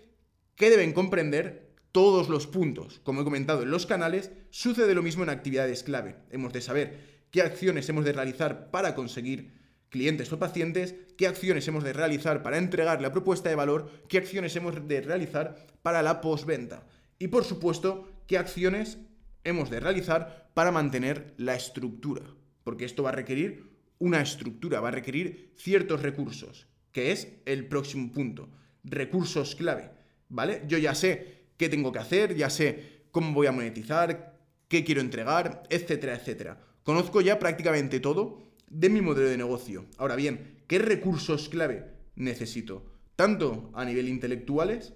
que 0.56 0.70
deben 0.70 0.92
comprender 0.92 1.67
todos 1.92 2.28
los 2.28 2.46
puntos. 2.46 3.00
Como 3.02 3.22
he 3.22 3.24
comentado 3.24 3.62
en 3.62 3.70
los 3.70 3.86
canales, 3.86 4.30
sucede 4.50 4.94
lo 4.94 5.02
mismo 5.02 5.22
en 5.22 5.30
actividades 5.30 5.82
clave. 5.82 6.16
Hemos 6.30 6.52
de 6.52 6.60
saber 6.60 7.18
qué 7.30 7.42
acciones 7.42 7.88
hemos 7.88 8.04
de 8.04 8.12
realizar 8.12 8.70
para 8.70 8.94
conseguir 8.94 9.52
clientes 9.90 10.32
o 10.32 10.38
pacientes, 10.38 10.94
qué 11.16 11.26
acciones 11.26 11.66
hemos 11.68 11.84
de 11.84 11.92
realizar 11.92 12.42
para 12.42 12.58
entregar 12.58 13.00
la 13.00 13.12
propuesta 13.12 13.48
de 13.48 13.54
valor, 13.54 13.90
qué 14.08 14.18
acciones 14.18 14.54
hemos 14.56 14.86
de 14.86 15.00
realizar 15.00 15.66
para 15.82 16.02
la 16.02 16.20
postventa 16.20 16.86
y 17.18 17.28
por 17.28 17.44
supuesto 17.44 18.08
qué 18.26 18.38
acciones 18.38 18.98
hemos 19.44 19.70
de 19.70 19.80
realizar 19.80 20.50
para 20.54 20.72
mantener 20.72 21.34
la 21.36 21.54
estructura, 21.54 22.22
porque 22.64 22.84
esto 22.84 23.02
va 23.02 23.10
a 23.10 23.12
requerir 23.12 23.70
una 23.98 24.20
estructura, 24.20 24.80
va 24.80 24.88
a 24.88 24.92
requerir 24.92 25.52
ciertos 25.56 26.02
recursos, 26.02 26.66
que 26.92 27.12
es 27.12 27.28
el 27.46 27.66
próximo 27.66 28.12
punto, 28.12 28.50
recursos 28.84 29.54
clave, 29.54 29.90
¿vale? 30.28 30.62
Yo 30.68 30.78
ya 30.78 30.94
sé 30.94 31.37
qué 31.58 31.68
tengo 31.68 31.92
que 31.92 31.98
hacer, 31.98 32.34
ya 32.34 32.48
sé 32.48 33.02
cómo 33.10 33.34
voy 33.34 33.46
a 33.46 33.52
monetizar, 33.52 34.38
qué 34.68 34.84
quiero 34.84 35.02
entregar, 35.02 35.64
etcétera, 35.68 36.14
etcétera. 36.14 36.60
Conozco 36.82 37.20
ya 37.20 37.38
prácticamente 37.38 38.00
todo 38.00 38.48
de 38.70 38.88
mi 38.88 39.02
modelo 39.02 39.28
de 39.28 39.36
negocio. 39.36 39.86
Ahora 39.98 40.16
bien, 40.16 40.62
¿qué 40.66 40.78
recursos 40.78 41.48
clave 41.50 41.84
necesito? 42.14 42.86
Tanto 43.16 43.70
a 43.74 43.84
nivel 43.84 44.08
intelectuales 44.08 44.94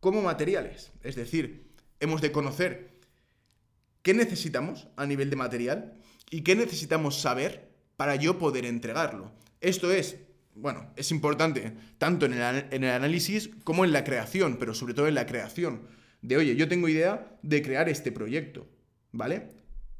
como 0.00 0.22
materiales. 0.22 0.92
Es 1.02 1.14
decir, 1.14 1.70
hemos 2.00 2.20
de 2.20 2.32
conocer 2.32 2.98
qué 4.02 4.14
necesitamos 4.14 4.88
a 4.96 5.06
nivel 5.06 5.30
de 5.30 5.36
material 5.36 5.94
y 6.30 6.42
qué 6.42 6.56
necesitamos 6.56 7.20
saber 7.20 7.70
para 7.96 8.16
yo 8.16 8.38
poder 8.38 8.64
entregarlo. 8.64 9.30
Esto 9.60 9.92
es, 9.92 10.16
bueno, 10.54 10.92
es 10.96 11.10
importante 11.10 11.72
tanto 11.98 12.26
en 12.26 12.34
el, 12.34 12.66
en 12.70 12.84
el 12.84 12.90
análisis 12.90 13.50
como 13.64 13.84
en 13.84 13.92
la 13.92 14.04
creación, 14.04 14.56
pero 14.58 14.74
sobre 14.74 14.94
todo 14.94 15.08
en 15.08 15.14
la 15.14 15.26
creación. 15.26 15.82
De, 16.20 16.36
oye, 16.36 16.54
yo 16.56 16.68
tengo 16.68 16.88
idea 16.88 17.36
de 17.42 17.62
crear 17.62 17.88
este 17.88 18.12
proyecto, 18.12 18.68
¿vale? 19.10 19.48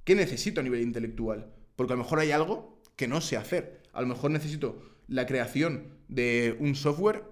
¿Qué 0.04 0.14
necesito 0.14 0.60
a 0.60 0.64
nivel 0.64 0.82
intelectual? 0.82 1.52
Porque 1.76 1.92
a 1.92 1.96
lo 1.96 2.02
mejor 2.02 2.20
hay 2.20 2.32
algo 2.32 2.80
que 2.96 3.08
no 3.08 3.20
sé 3.20 3.36
hacer. 3.36 3.82
A 3.92 4.00
lo 4.02 4.06
mejor 4.06 4.30
necesito 4.30 4.82
la 5.08 5.26
creación 5.26 5.98
de 6.08 6.56
un 6.60 6.74
software 6.74 7.24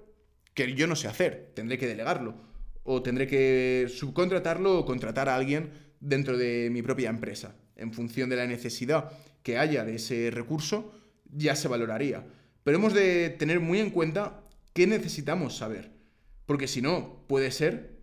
que 0.55 0.75
yo 0.75 0.87
no 0.87 0.97
sé 0.97 1.09
hacer. 1.09 1.53
Tendré 1.55 1.79
que 1.79 1.87
delegarlo. 1.87 2.35
O 2.83 3.03
tendré 3.03 3.27
que 3.27 3.87
subcontratarlo 3.89 4.79
o 4.79 4.85
contratar 4.85 5.29
a 5.29 5.37
alguien 5.37 5.71
dentro 6.01 6.37
de 6.37 6.69
mi 6.73 6.83
propia 6.83 7.11
empresa. 7.11 7.55
En 7.77 7.93
función 7.93 8.29
de 8.31 8.37
la 8.37 8.47
necesidad 8.47 9.13
que 9.43 9.59
haya 9.59 9.85
de 9.85 9.97
ese 9.97 10.31
recurso, 10.31 10.93
ya 11.31 11.55
se 11.55 11.69
valoraría. 11.69 12.27
Pero 12.65 12.77
hemos 12.77 12.93
de 12.95 13.31
tener 13.31 13.61
muy 13.61 13.81
en 13.81 13.91
cuenta 13.91 14.43
qué 14.73 14.87
necesitamos 14.87 15.57
saber. 15.57 15.93
Porque 16.47 16.69
si 16.69 16.83
no, 16.83 17.25
puede 17.27 17.51
ser 17.51 18.01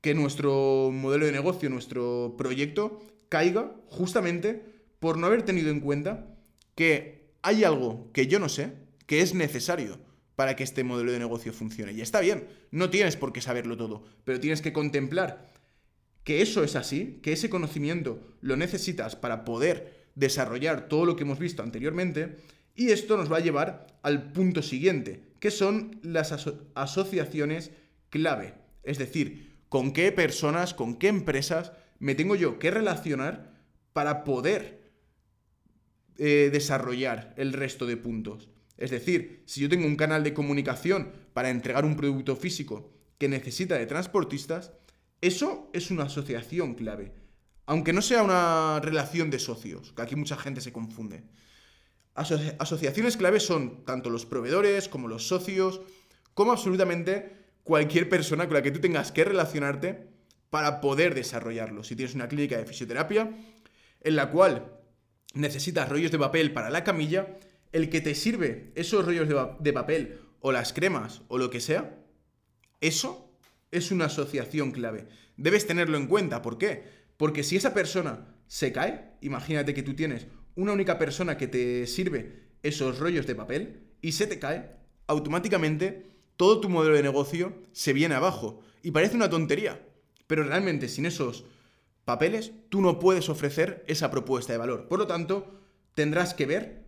que 0.00 0.14
nuestro 0.14 0.90
modelo 0.92 1.26
de 1.26 1.32
negocio, 1.32 1.70
nuestro 1.70 2.34
proyecto, 2.36 3.00
caiga 3.28 3.74
justamente 3.86 4.62
por 4.98 5.16
no 5.16 5.26
haber 5.26 5.42
tenido 5.42 5.70
en 5.70 5.80
cuenta 5.80 6.26
que 6.74 7.32
hay 7.42 7.64
algo 7.64 8.10
que 8.12 8.26
yo 8.26 8.38
no 8.38 8.48
sé, 8.48 8.72
que 9.06 9.20
es 9.20 9.34
necesario 9.34 9.98
para 10.36 10.56
que 10.56 10.64
este 10.64 10.84
modelo 10.84 11.12
de 11.12 11.18
negocio 11.18 11.52
funcione. 11.52 11.92
Y 11.92 12.00
está 12.00 12.20
bien, 12.20 12.48
no 12.70 12.90
tienes 12.90 13.16
por 13.16 13.32
qué 13.32 13.40
saberlo 13.40 13.76
todo, 13.76 14.04
pero 14.24 14.40
tienes 14.40 14.62
que 14.62 14.72
contemplar 14.72 15.50
que 16.24 16.42
eso 16.42 16.62
es 16.64 16.76
así, 16.76 17.20
que 17.22 17.32
ese 17.32 17.50
conocimiento 17.50 18.20
lo 18.40 18.56
necesitas 18.56 19.16
para 19.16 19.44
poder 19.44 20.06
desarrollar 20.14 20.88
todo 20.88 21.04
lo 21.04 21.16
que 21.16 21.24
hemos 21.24 21.38
visto 21.38 21.62
anteriormente, 21.62 22.36
y 22.74 22.90
esto 22.90 23.16
nos 23.16 23.30
va 23.30 23.38
a 23.38 23.40
llevar 23.40 23.86
al 24.02 24.32
punto 24.32 24.62
siguiente, 24.62 25.22
que 25.40 25.50
son 25.50 25.98
las 26.02 26.32
asociaciones 26.74 27.70
clave. 28.10 28.54
Es 28.82 28.98
decir, 28.98 29.56
con 29.68 29.92
qué 29.92 30.12
personas, 30.12 30.74
con 30.74 30.96
qué 30.96 31.08
empresas 31.08 31.72
me 31.98 32.14
tengo 32.14 32.34
yo 32.34 32.58
que 32.58 32.70
relacionar 32.70 33.52
para 33.92 34.24
poder 34.24 34.82
eh, 36.18 36.50
desarrollar 36.52 37.34
el 37.36 37.52
resto 37.52 37.86
de 37.86 37.96
puntos. 37.96 38.48
Es 38.76 38.90
decir, 38.90 39.42
si 39.46 39.60
yo 39.60 39.68
tengo 39.68 39.86
un 39.86 39.96
canal 39.96 40.24
de 40.24 40.34
comunicación 40.34 41.12
para 41.32 41.50
entregar 41.50 41.84
un 41.84 41.96
producto 41.96 42.36
físico 42.36 42.92
que 43.18 43.28
necesita 43.28 43.76
de 43.76 43.86
transportistas, 43.86 44.72
eso 45.20 45.70
es 45.72 45.90
una 45.90 46.04
asociación 46.04 46.74
clave. 46.74 47.12
Aunque 47.66 47.92
no 47.92 48.02
sea 48.02 48.22
una 48.24 48.80
relación 48.80 49.30
de 49.30 49.38
socios, 49.38 49.92
que 49.92 50.02
aquí 50.02 50.16
mucha 50.16 50.36
gente 50.36 50.60
se 50.60 50.72
confunde. 50.72 51.22
Asociaciones 52.14 53.16
clave 53.16 53.40
son 53.40 53.84
tanto 53.84 54.10
los 54.10 54.26
proveedores 54.26 54.88
como 54.88 55.08
los 55.08 55.26
socios, 55.28 55.80
como 56.34 56.52
absolutamente 56.52 57.36
cualquier 57.64 58.08
persona 58.08 58.46
con 58.46 58.54
la 58.54 58.62
que 58.62 58.70
tú 58.70 58.80
tengas 58.80 59.12
que 59.12 59.24
relacionarte 59.24 60.08
para 60.50 60.80
poder 60.80 61.14
desarrollarlo. 61.14 61.84
Si 61.84 61.96
tienes 61.96 62.14
una 62.14 62.28
clínica 62.28 62.58
de 62.58 62.66
fisioterapia 62.66 63.30
en 64.00 64.16
la 64.16 64.30
cual 64.30 64.78
necesitas 65.34 65.88
rollos 65.88 66.10
de 66.10 66.18
papel 66.18 66.52
para 66.52 66.70
la 66.70 66.84
camilla, 66.84 67.38
el 67.72 67.88
que 67.88 68.00
te 68.00 68.14
sirve 68.14 68.72
esos 68.74 69.04
rollos 69.04 69.28
de, 69.60 69.72
papel 69.72 70.20
o 70.40 70.52
las 70.52 70.72
cremas 70.72 71.22
o 71.28 71.38
lo 71.38 71.48
que 71.48 71.60
sea, 71.60 71.98
eso 72.80 73.34
es 73.70 73.90
una 73.90 74.06
asociación 74.06 74.72
clave. 74.72 75.06
Debes 75.36 75.66
tenerlo 75.66 75.96
en 75.96 76.06
cuenta. 76.06 76.42
¿Por 76.42 76.58
qué? 76.58 76.84
Porque 77.16 77.42
si 77.42 77.56
esa 77.56 77.72
persona 77.72 78.36
se 78.46 78.72
cae, 78.72 79.12
imagínate 79.22 79.72
que 79.72 79.82
tú 79.82 79.94
tienes 79.94 80.26
una 80.56 80.72
única 80.72 80.98
persona 80.98 81.36
que 81.36 81.48
te 81.48 81.86
sirve 81.86 82.42
esos 82.62 82.98
rollos 82.98 83.26
de 83.26 83.34
papel 83.34 83.80
y 84.00 84.12
se 84.12 84.26
te 84.26 84.38
cae, 84.38 84.70
automáticamente 85.06 86.06
todo 86.36 86.60
tu 86.60 86.68
modelo 86.68 86.96
de 86.96 87.02
negocio 87.02 87.54
se 87.72 87.92
viene 87.92 88.14
abajo. 88.14 88.60
Y 88.82 88.90
parece 88.90 89.16
una 89.16 89.30
tontería, 89.30 89.80
pero 90.26 90.42
realmente 90.44 90.88
sin 90.88 91.06
esos 91.06 91.44
papeles, 92.04 92.52
tú 92.68 92.80
no 92.80 92.98
puedes 92.98 93.28
ofrecer 93.28 93.84
esa 93.86 94.10
propuesta 94.10 94.52
de 94.52 94.58
valor. 94.58 94.88
Por 94.88 94.98
lo 94.98 95.06
tanto, 95.06 95.60
tendrás 95.94 96.34
que 96.34 96.46
ver 96.46 96.84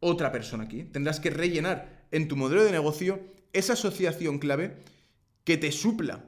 otra 0.00 0.32
persona 0.32 0.64
aquí. 0.64 0.84
Tendrás 0.84 1.20
que 1.20 1.30
rellenar 1.30 2.06
en 2.10 2.28
tu 2.28 2.36
modelo 2.36 2.64
de 2.64 2.72
negocio 2.72 3.20
esa 3.52 3.74
asociación 3.74 4.38
clave 4.38 4.76
que 5.44 5.56
te 5.56 5.72
supla 5.72 6.24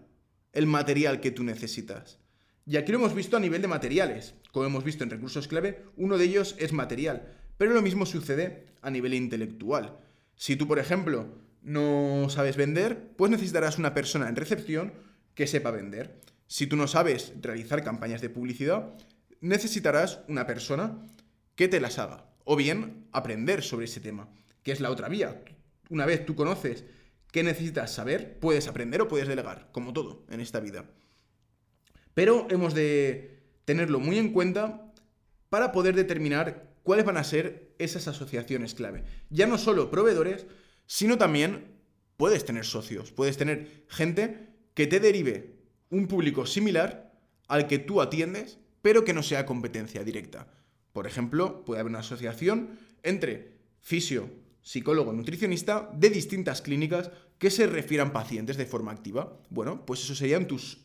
el 0.53 0.67
material 0.67 1.21
que 1.21 1.31
tú 1.31 1.43
necesitas. 1.45 2.19
Y 2.67 2.77
aquí 2.77 2.93
lo 2.93 2.99
hemos 2.99 3.15
visto 3.15 3.37
a 3.37 3.41
nivel 3.41 3.63
de 3.63 3.69
materiales. 3.69 4.35
Como 4.53 4.67
hemos 4.67 4.85
visto 4.85 5.05
en 5.05 5.11
recursos 5.11 5.49
clave, 5.49 5.85
uno 5.97 6.19
de 6.19 6.25
ellos 6.25 6.57
es 6.59 6.73
material. 6.73 7.37
Pero 7.57 7.73
lo 7.73 7.83
mismo 7.83 8.07
sucede 8.07 8.67
a 8.83 8.91
nivel 8.91 9.15
intelectual. 9.15 9.99
Si 10.35 10.57
tú, 10.57 10.67
por 10.67 10.79
ejemplo, 10.79 11.27
no 11.63 12.29
sabes 12.31 12.57
vender, 12.57 13.13
pues 13.17 13.31
necesitarás 13.31 13.79
una 13.79 13.95
persona 13.95 14.29
en 14.29 14.37
recepción 14.37 14.93
que 15.35 15.47
sepa 15.47 15.71
vender. 15.71 16.21
Si 16.47 16.67
tú 16.67 16.77
no 16.77 16.89
sabes 16.89 17.33
realizar 17.41 17.85
campañas 17.85 18.21
de 18.21 18.31
publicidad, 18.31 18.95
necesitarás 19.41 20.21
una 20.29 20.47
persona 20.47 21.07
que 21.55 21.69
te 21.69 21.81
las 21.81 21.99
haga. 21.99 22.27
O 22.45 22.57
bien 22.57 23.07
aprender 23.13 23.63
sobre 23.63 23.85
ese 23.85 24.01
tema, 24.01 24.29
que 24.63 24.73
es 24.73 24.81
la 24.81 24.91
otra 24.91 25.09
vía. 25.09 25.45
Una 25.91 26.07
vez 26.07 26.25
tú 26.25 26.35
conoces 26.35 26.85
qué 27.31 27.43
necesitas 27.43 27.93
saber, 27.93 28.39
puedes 28.41 28.67
aprender 28.67 29.03
o 29.03 29.09
puedes 29.09 29.29
delegar, 29.29 29.69
como 29.73 29.93
todo 29.93 30.25
en 30.31 30.41
esta 30.41 30.61
vida. 30.61 30.87
Pero 32.15 32.49
hemos 32.51 32.75
de 32.75 33.40
tenerlo 33.65 34.01
muy 34.01 34.19
en 34.19 34.33
cuenta 34.33 34.93
para 35.49 35.73
poder 35.73 35.95
determinar 35.95 36.75
cuáles 36.83 37.05
van 37.05 37.17
a 37.17 37.25
ser 37.25 37.75
esas 37.79 38.09
asociaciones 38.09 38.75
clave. 38.75 39.05
Ya 39.31 39.47
no 39.47 39.59
solo 39.59 39.91
proveedores, 39.91 40.47
sino 40.87 41.19
también 41.19 41.79
puedes 42.17 42.45
tener 42.45 42.65
socios, 42.65 43.13
puedes 43.13 43.37
tener 43.37 43.85
gente 43.89 44.49
que 44.75 44.87
te 44.87 45.01
derive 45.01 45.57
un 45.91 46.07
público 46.07 46.47
similar 46.47 47.13
al 47.49 47.67
que 47.67 47.79
tú 47.79 48.01
atiendes, 48.01 48.59
pero 48.83 49.05
que 49.05 49.13
no 49.13 49.23
sea 49.23 49.47
competencia 49.47 50.05
directa. 50.05 50.49
Por 50.93 51.07
ejemplo, 51.07 51.65
puede 51.65 51.81
haber 51.81 51.91
una 51.91 52.01
asociación 52.01 52.79
entre 53.03 53.59
fisio, 53.81 54.31
psicólogo, 54.63 55.13
nutricionista 55.13 55.91
de 55.95 56.11
distintas 56.11 56.63
clínicas 56.63 57.11
que 57.39 57.51
se 57.51 57.67
refieran 57.67 58.13
pacientes 58.13 58.57
de 58.57 58.67
forma 58.67 58.93
activa. 58.93 59.41
Bueno, 59.49 59.87
pues 59.87 60.01
eso 60.01 60.15
serían 60.15 60.47
tus 60.47 60.79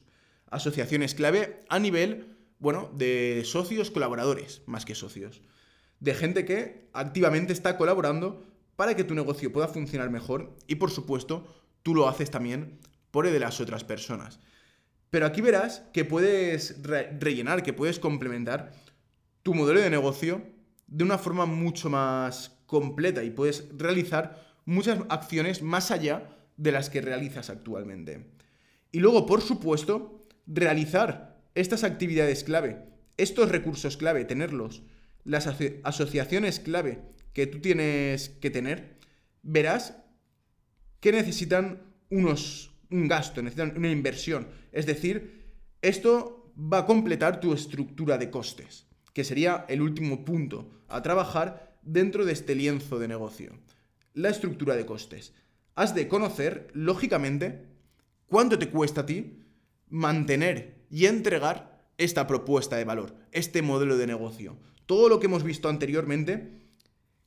asociaciones 0.49 1.15
clave 1.15 1.63
a 1.69 1.79
nivel, 1.79 2.34
bueno, 2.59 2.91
de 2.95 3.43
socios 3.45 3.91
colaboradores, 3.91 4.61
más 4.65 4.85
que 4.85 4.95
socios. 4.95 5.41
De 5.99 6.13
gente 6.13 6.45
que 6.45 6.89
activamente 6.93 7.53
está 7.53 7.77
colaborando 7.77 8.43
para 8.75 8.95
que 8.95 9.03
tu 9.03 9.15
negocio 9.15 9.51
pueda 9.51 9.67
funcionar 9.67 10.09
mejor 10.09 10.55
y 10.67 10.75
por 10.75 10.91
supuesto 10.91 11.47
tú 11.83 11.95
lo 11.95 12.07
haces 12.07 12.31
también 12.31 12.79
por 13.11 13.25
el 13.25 13.33
de 13.33 13.39
las 13.39 13.61
otras 13.61 13.83
personas. 13.83 14.39
Pero 15.09 15.25
aquí 15.25 15.41
verás 15.41 15.83
que 15.93 16.03
puedes 16.03 16.81
rellenar, 16.83 17.63
que 17.63 17.73
puedes 17.73 17.99
complementar 17.99 18.73
tu 19.43 19.53
modelo 19.53 19.79
de 19.79 19.89
negocio 19.89 20.41
de 20.87 21.03
una 21.03 21.17
forma 21.17 21.45
mucho 21.45 21.89
más 21.89 22.59
completa 22.65 23.23
y 23.23 23.29
puedes 23.29 23.65
realizar 23.77 24.43
muchas 24.65 24.99
acciones 25.09 25.61
más 25.61 25.91
allá 25.91 26.35
de 26.57 26.71
las 26.71 26.89
que 26.89 27.01
realizas 27.01 27.49
actualmente. 27.49 28.31
Y 28.91 28.99
luego, 28.99 29.25
por 29.25 29.41
supuesto, 29.41 30.25
realizar 30.47 31.34
estas 31.55 31.83
actividades 31.83 32.43
clave, 32.43 32.85
estos 33.17 33.49
recursos 33.49 33.97
clave, 33.97 34.25
tenerlos, 34.25 34.83
las 35.23 35.47
asociaciones 35.83 36.59
clave 36.59 37.01
que 37.33 37.47
tú 37.47 37.59
tienes 37.59 38.29
que 38.29 38.49
tener, 38.49 38.97
verás 39.41 39.95
que 40.99 41.11
necesitan 41.11 41.81
unos, 42.09 42.71
un 42.91 43.07
gasto, 43.07 43.41
necesitan 43.41 43.77
una 43.77 43.91
inversión. 43.91 44.47
Es 44.71 44.85
decir, 44.85 45.53
esto 45.81 46.53
va 46.57 46.79
a 46.79 46.85
completar 46.85 47.39
tu 47.39 47.53
estructura 47.53 48.17
de 48.17 48.29
costes, 48.29 48.87
que 49.13 49.23
sería 49.23 49.65
el 49.67 49.81
último 49.81 50.25
punto 50.25 50.83
a 50.87 51.01
trabajar 51.01 51.77
dentro 51.81 52.25
de 52.25 52.33
este 52.33 52.55
lienzo 52.55 52.99
de 52.99 53.07
negocio. 53.07 53.57
La 54.13 54.29
estructura 54.29 54.75
de 54.75 54.85
costes. 54.85 55.33
Has 55.75 55.93
de 55.93 56.07
conocer, 56.07 56.67
lógicamente, 56.73 57.65
cuánto 58.27 58.57
te 58.57 58.69
cuesta 58.69 59.01
a 59.01 59.05
ti 59.05 59.39
mantener 59.89 60.74
y 60.89 61.05
entregar 61.05 61.89
esta 61.97 62.27
propuesta 62.27 62.75
de 62.77 62.85
valor, 62.85 63.15
este 63.31 63.61
modelo 63.61 63.97
de 63.97 64.07
negocio. 64.07 64.57
Todo 64.85 65.09
lo 65.09 65.19
que 65.19 65.27
hemos 65.27 65.43
visto 65.43 65.69
anteriormente, 65.69 66.51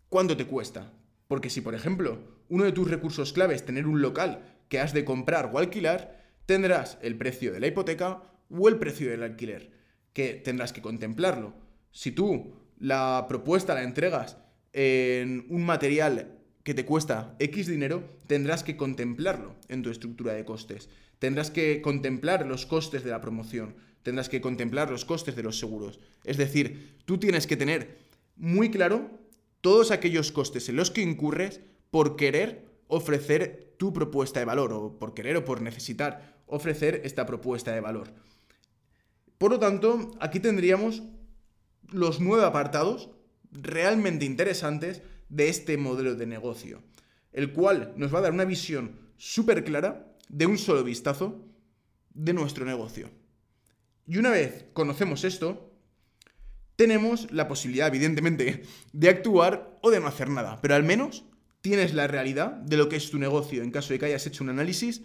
¿cuánto 0.08 0.36
te 0.36 0.46
cuesta? 0.46 0.92
Porque 1.26 1.50
si, 1.50 1.60
por 1.60 1.74
ejemplo, 1.74 2.18
uno 2.48 2.64
de 2.64 2.72
tus 2.72 2.90
recursos 2.90 3.32
clave 3.32 3.54
es 3.54 3.64
tener 3.64 3.86
un 3.86 4.00
local 4.00 4.42
que 4.68 4.80
has 4.80 4.92
de 4.92 5.04
comprar 5.04 5.50
o 5.52 5.58
alquilar, 5.58 6.18
tendrás 6.46 6.98
el 7.02 7.16
precio 7.16 7.52
de 7.52 7.60
la 7.60 7.66
hipoteca 7.66 8.22
o 8.50 8.68
el 8.68 8.78
precio 8.78 9.10
del 9.10 9.22
alquiler, 9.22 9.70
que 10.12 10.34
tendrás 10.34 10.72
que 10.72 10.82
contemplarlo. 10.82 11.54
Si 11.90 12.12
tú 12.12 12.54
la 12.78 13.26
propuesta 13.28 13.74
la 13.74 13.82
entregas 13.82 14.38
en 14.72 15.46
un 15.48 15.64
material 15.64 16.38
que 16.62 16.74
te 16.74 16.84
cuesta 16.84 17.34
X 17.38 17.66
dinero, 17.66 18.04
tendrás 18.26 18.62
que 18.62 18.76
contemplarlo 18.76 19.56
en 19.68 19.82
tu 19.82 19.90
estructura 19.90 20.34
de 20.34 20.44
costes. 20.44 20.88
Tendrás 21.18 21.50
que 21.50 21.82
contemplar 21.82 22.46
los 22.46 22.66
costes 22.66 23.04
de 23.04 23.10
la 23.10 23.20
promoción, 23.20 23.74
tendrás 24.02 24.28
que 24.28 24.40
contemplar 24.40 24.90
los 24.90 25.04
costes 25.04 25.36
de 25.36 25.42
los 25.42 25.58
seguros. 25.58 25.98
Es 26.24 26.36
decir, 26.36 26.98
tú 27.04 27.18
tienes 27.18 27.46
que 27.46 27.56
tener 27.56 27.98
muy 28.36 28.70
claro 28.70 29.10
todos 29.60 29.90
aquellos 29.90 30.32
costes 30.32 30.68
en 30.68 30.76
los 30.76 30.90
que 30.90 31.02
incurres 31.02 31.60
por 31.90 32.16
querer 32.16 32.66
ofrecer 32.86 33.74
tu 33.78 33.92
propuesta 33.92 34.40
de 34.40 34.46
valor 34.46 34.72
o 34.72 34.98
por 34.98 35.14
querer 35.14 35.36
o 35.36 35.44
por 35.44 35.60
necesitar 35.60 36.38
ofrecer 36.46 37.02
esta 37.04 37.26
propuesta 37.26 37.72
de 37.72 37.80
valor. 37.80 38.12
Por 39.38 39.52
lo 39.52 39.58
tanto, 39.58 40.16
aquí 40.20 40.40
tendríamos 40.40 41.02
los 41.90 42.20
nueve 42.20 42.44
apartados 42.44 43.10
realmente 43.52 44.24
interesantes 44.24 45.02
de 45.28 45.48
este 45.48 45.76
modelo 45.76 46.14
de 46.14 46.26
negocio, 46.26 46.82
el 47.32 47.52
cual 47.52 47.92
nos 47.96 48.12
va 48.12 48.18
a 48.18 48.22
dar 48.22 48.32
una 48.32 48.44
visión 48.44 48.96
súper 49.16 49.64
clara 49.64 50.06
de 50.28 50.46
un 50.46 50.58
solo 50.58 50.84
vistazo 50.84 51.44
de 52.14 52.32
nuestro 52.32 52.64
negocio. 52.64 53.10
Y 54.06 54.18
una 54.18 54.30
vez 54.30 54.66
conocemos 54.72 55.24
esto, 55.24 55.72
tenemos 56.76 57.30
la 57.32 57.48
posibilidad, 57.48 57.88
evidentemente, 57.88 58.62
de 58.92 59.08
actuar 59.08 59.78
o 59.82 59.90
de 59.90 60.00
no 60.00 60.06
hacer 60.06 60.30
nada, 60.30 60.60
pero 60.60 60.74
al 60.74 60.84
menos 60.84 61.24
tienes 61.60 61.92
la 61.94 62.06
realidad 62.06 62.52
de 62.52 62.76
lo 62.76 62.88
que 62.88 62.96
es 62.96 63.10
tu 63.10 63.18
negocio 63.18 63.62
en 63.62 63.70
caso 63.70 63.92
de 63.92 63.98
que 63.98 64.06
hayas 64.06 64.26
hecho 64.26 64.44
un 64.44 64.50
análisis, 64.50 65.02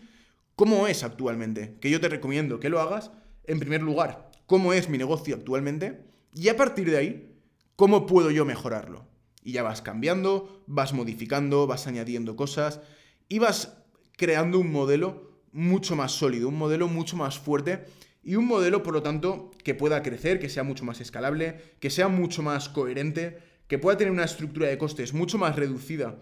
cómo 0.55 0.87
es 0.87 1.03
actualmente, 1.03 1.77
que 1.81 1.89
yo 1.89 1.99
te 1.99 2.09
recomiendo 2.09 2.59
que 2.59 2.69
lo 2.69 2.79
hagas, 2.79 3.11
en 3.45 3.59
primer 3.59 3.81
lugar, 3.81 4.31
cómo 4.45 4.71
es 4.71 4.87
mi 4.87 4.97
negocio 4.97 5.35
actualmente, 5.35 6.05
y 6.33 6.49
a 6.49 6.57
partir 6.57 6.89
de 6.89 6.97
ahí, 6.97 7.33
¿Cómo 7.75 8.05
puedo 8.05 8.29
yo 8.29 8.45
mejorarlo? 8.45 9.07
Y 9.43 9.53
ya 9.53 9.63
vas 9.63 9.81
cambiando, 9.81 10.63
vas 10.67 10.93
modificando, 10.93 11.65
vas 11.65 11.87
añadiendo 11.87 12.35
cosas 12.35 12.81
y 13.27 13.39
vas 13.39 13.82
creando 14.17 14.59
un 14.59 14.71
modelo 14.71 15.31
mucho 15.51 15.95
más 15.95 16.11
sólido, 16.11 16.49
un 16.49 16.57
modelo 16.57 16.87
mucho 16.87 17.15
más 17.15 17.39
fuerte 17.39 17.85
y 18.23 18.35
un 18.35 18.47
modelo, 18.47 18.83
por 18.83 18.93
lo 18.93 19.03
tanto, 19.03 19.51
que 19.63 19.75
pueda 19.75 20.01
crecer, 20.01 20.39
que 20.39 20.49
sea 20.49 20.63
mucho 20.63 20.85
más 20.85 21.01
escalable, 21.01 21.75
que 21.79 21.89
sea 21.89 22.07
mucho 22.07 22.41
más 22.41 22.69
coherente, 22.69 23.39
que 23.67 23.77
pueda 23.79 23.97
tener 23.97 24.11
una 24.11 24.23
estructura 24.23 24.67
de 24.67 24.77
costes 24.77 25.13
mucho 25.13 25.37
más 25.37 25.55
reducida 25.55 26.17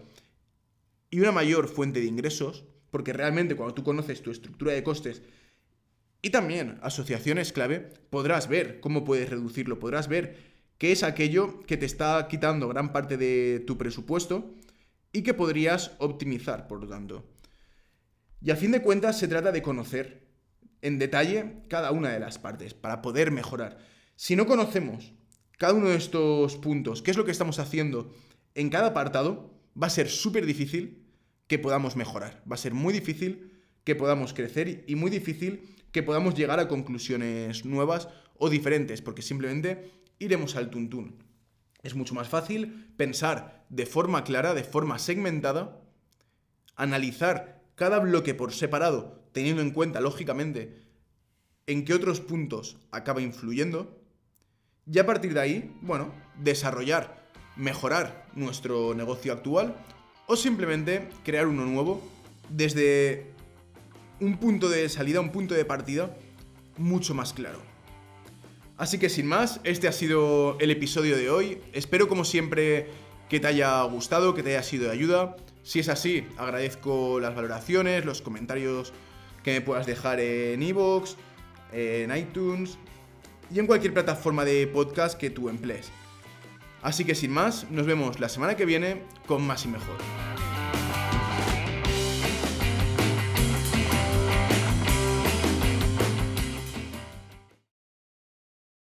y 1.10 1.20
una 1.20 1.32
mayor 1.32 1.68
fuente 1.68 2.00
de 2.00 2.06
ingresos, 2.06 2.64
porque 2.90 3.12
realmente 3.12 3.54
cuando 3.54 3.74
tú 3.74 3.84
conoces 3.84 4.22
tu 4.22 4.30
estructura 4.30 4.72
de 4.72 4.82
costes 4.82 5.22
y 6.22 6.30
también 6.30 6.78
asociaciones 6.82 7.52
clave, 7.52 7.80
podrás 8.10 8.48
ver 8.48 8.80
cómo 8.80 9.04
puedes 9.04 9.28
reducirlo, 9.28 9.78
podrás 9.78 10.08
ver 10.08 10.52
que 10.78 10.92
es 10.92 11.02
aquello 11.02 11.60
que 11.60 11.76
te 11.76 11.86
está 11.86 12.26
quitando 12.28 12.68
gran 12.68 12.92
parte 12.92 13.16
de 13.16 13.62
tu 13.66 13.78
presupuesto 13.78 14.54
y 15.12 15.22
que 15.22 15.34
podrías 15.34 15.92
optimizar, 15.98 16.66
por 16.66 16.80
lo 16.80 16.88
tanto. 16.88 17.31
Y 18.42 18.50
a 18.50 18.56
fin 18.56 18.72
de 18.72 18.82
cuentas 18.82 19.18
se 19.18 19.28
trata 19.28 19.52
de 19.52 19.62
conocer 19.62 20.26
en 20.80 20.98
detalle 20.98 21.62
cada 21.68 21.92
una 21.92 22.10
de 22.10 22.18
las 22.18 22.38
partes 22.38 22.74
para 22.74 23.00
poder 23.00 23.30
mejorar. 23.30 23.78
Si 24.16 24.34
no 24.34 24.46
conocemos 24.46 25.12
cada 25.58 25.74
uno 25.74 25.90
de 25.90 25.96
estos 25.96 26.56
puntos, 26.56 27.02
qué 27.02 27.12
es 27.12 27.16
lo 27.16 27.24
que 27.24 27.30
estamos 27.30 27.60
haciendo 27.60 28.12
en 28.54 28.68
cada 28.68 28.88
apartado, 28.88 29.54
va 29.80 29.86
a 29.86 29.90
ser 29.90 30.08
súper 30.08 30.44
difícil 30.44 31.06
que 31.46 31.60
podamos 31.60 31.94
mejorar. 31.94 32.42
Va 32.50 32.56
a 32.56 32.58
ser 32.58 32.74
muy 32.74 32.92
difícil 32.92 33.60
que 33.84 33.94
podamos 33.94 34.34
crecer 34.34 34.84
y 34.88 34.96
muy 34.96 35.10
difícil 35.10 35.76
que 35.92 36.02
podamos 36.02 36.34
llegar 36.34 36.58
a 36.58 36.66
conclusiones 36.66 37.64
nuevas 37.64 38.08
o 38.36 38.50
diferentes, 38.50 39.02
porque 39.02 39.22
simplemente 39.22 39.92
iremos 40.18 40.56
al 40.56 40.70
tuntún. 40.70 41.22
Es 41.84 41.94
mucho 41.94 42.14
más 42.14 42.28
fácil 42.28 42.92
pensar 42.96 43.66
de 43.68 43.86
forma 43.86 44.24
clara, 44.24 44.54
de 44.54 44.64
forma 44.64 44.98
segmentada, 44.98 45.80
analizar 46.74 47.61
cada 47.74 47.98
bloque 47.98 48.34
por 48.34 48.52
separado, 48.52 49.20
teniendo 49.32 49.62
en 49.62 49.70
cuenta, 49.70 50.00
lógicamente, 50.00 50.82
en 51.66 51.84
qué 51.84 51.94
otros 51.94 52.20
puntos 52.20 52.76
acaba 52.90 53.22
influyendo, 53.22 53.98
y 54.90 54.98
a 54.98 55.06
partir 55.06 55.34
de 55.34 55.40
ahí, 55.40 55.76
bueno, 55.80 56.12
desarrollar, 56.38 57.28
mejorar 57.56 58.26
nuestro 58.34 58.94
negocio 58.94 59.32
actual 59.32 59.76
o 60.26 60.36
simplemente 60.36 61.08
crear 61.24 61.46
uno 61.46 61.64
nuevo 61.64 62.02
desde 62.48 63.26
un 64.20 64.38
punto 64.38 64.68
de 64.68 64.88
salida, 64.88 65.20
un 65.20 65.30
punto 65.30 65.54
de 65.54 65.64
partida 65.64 66.16
mucho 66.78 67.14
más 67.14 67.32
claro. 67.32 67.60
Así 68.76 68.98
que 68.98 69.08
sin 69.08 69.26
más, 69.26 69.60
este 69.64 69.86
ha 69.86 69.92
sido 69.92 70.56
el 70.58 70.70
episodio 70.70 71.16
de 71.16 71.30
hoy. 71.30 71.60
Espero 71.72 72.08
como 72.08 72.24
siempre 72.24 72.88
que 73.28 73.38
te 73.38 73.46
haya 73.46 73.82
gustado, 73.84 74.34
que 74.34 74.42
te 74.42 74.50
haya 74.50 74.62
sido 74.62 74.84
de 74.86 74.90
ayuda. 74.90 75.36
Si 75.62 75.78
es 75.78 75.88
así, 75.88 76.26
agradezco 76.38 77.20
las 77.20 77.34
valoraciones, 77.34 78.04
los 78.04 78.20
comentarios 78.20 78.92
que 79.44 79.52
me 79.52 79.60
puedas 79.60 79.86
dejar 79.86 80.20
en 80.20 80.62
iVoox, 80.62 81.14
en 81.72 82.16
iTunes 82.16 82.78
y 83.52 83.58
en 83.58 83.66
cualquier 83.66 83.92
plataforma 83.92 84.44
de 84.44 84.66
podcast 84.66 85.18
que 85.18 85.30
tú 85.30 85.48
emplees. 85.48 85.90
Así 86.82 87.04
que 87.04 87.14
sin 87.14 87.30
más, 87.30 87.70
nos 87.70 87.86
vemos 87.86 88.18
la 88.18 88.28
semana 88.28 88.56
que 88.56 88.66
viene 88.66 89.02
con 89.26 89.46
más 89.46 89.64
y 89.64 89.68
mejor. 89.68 89.96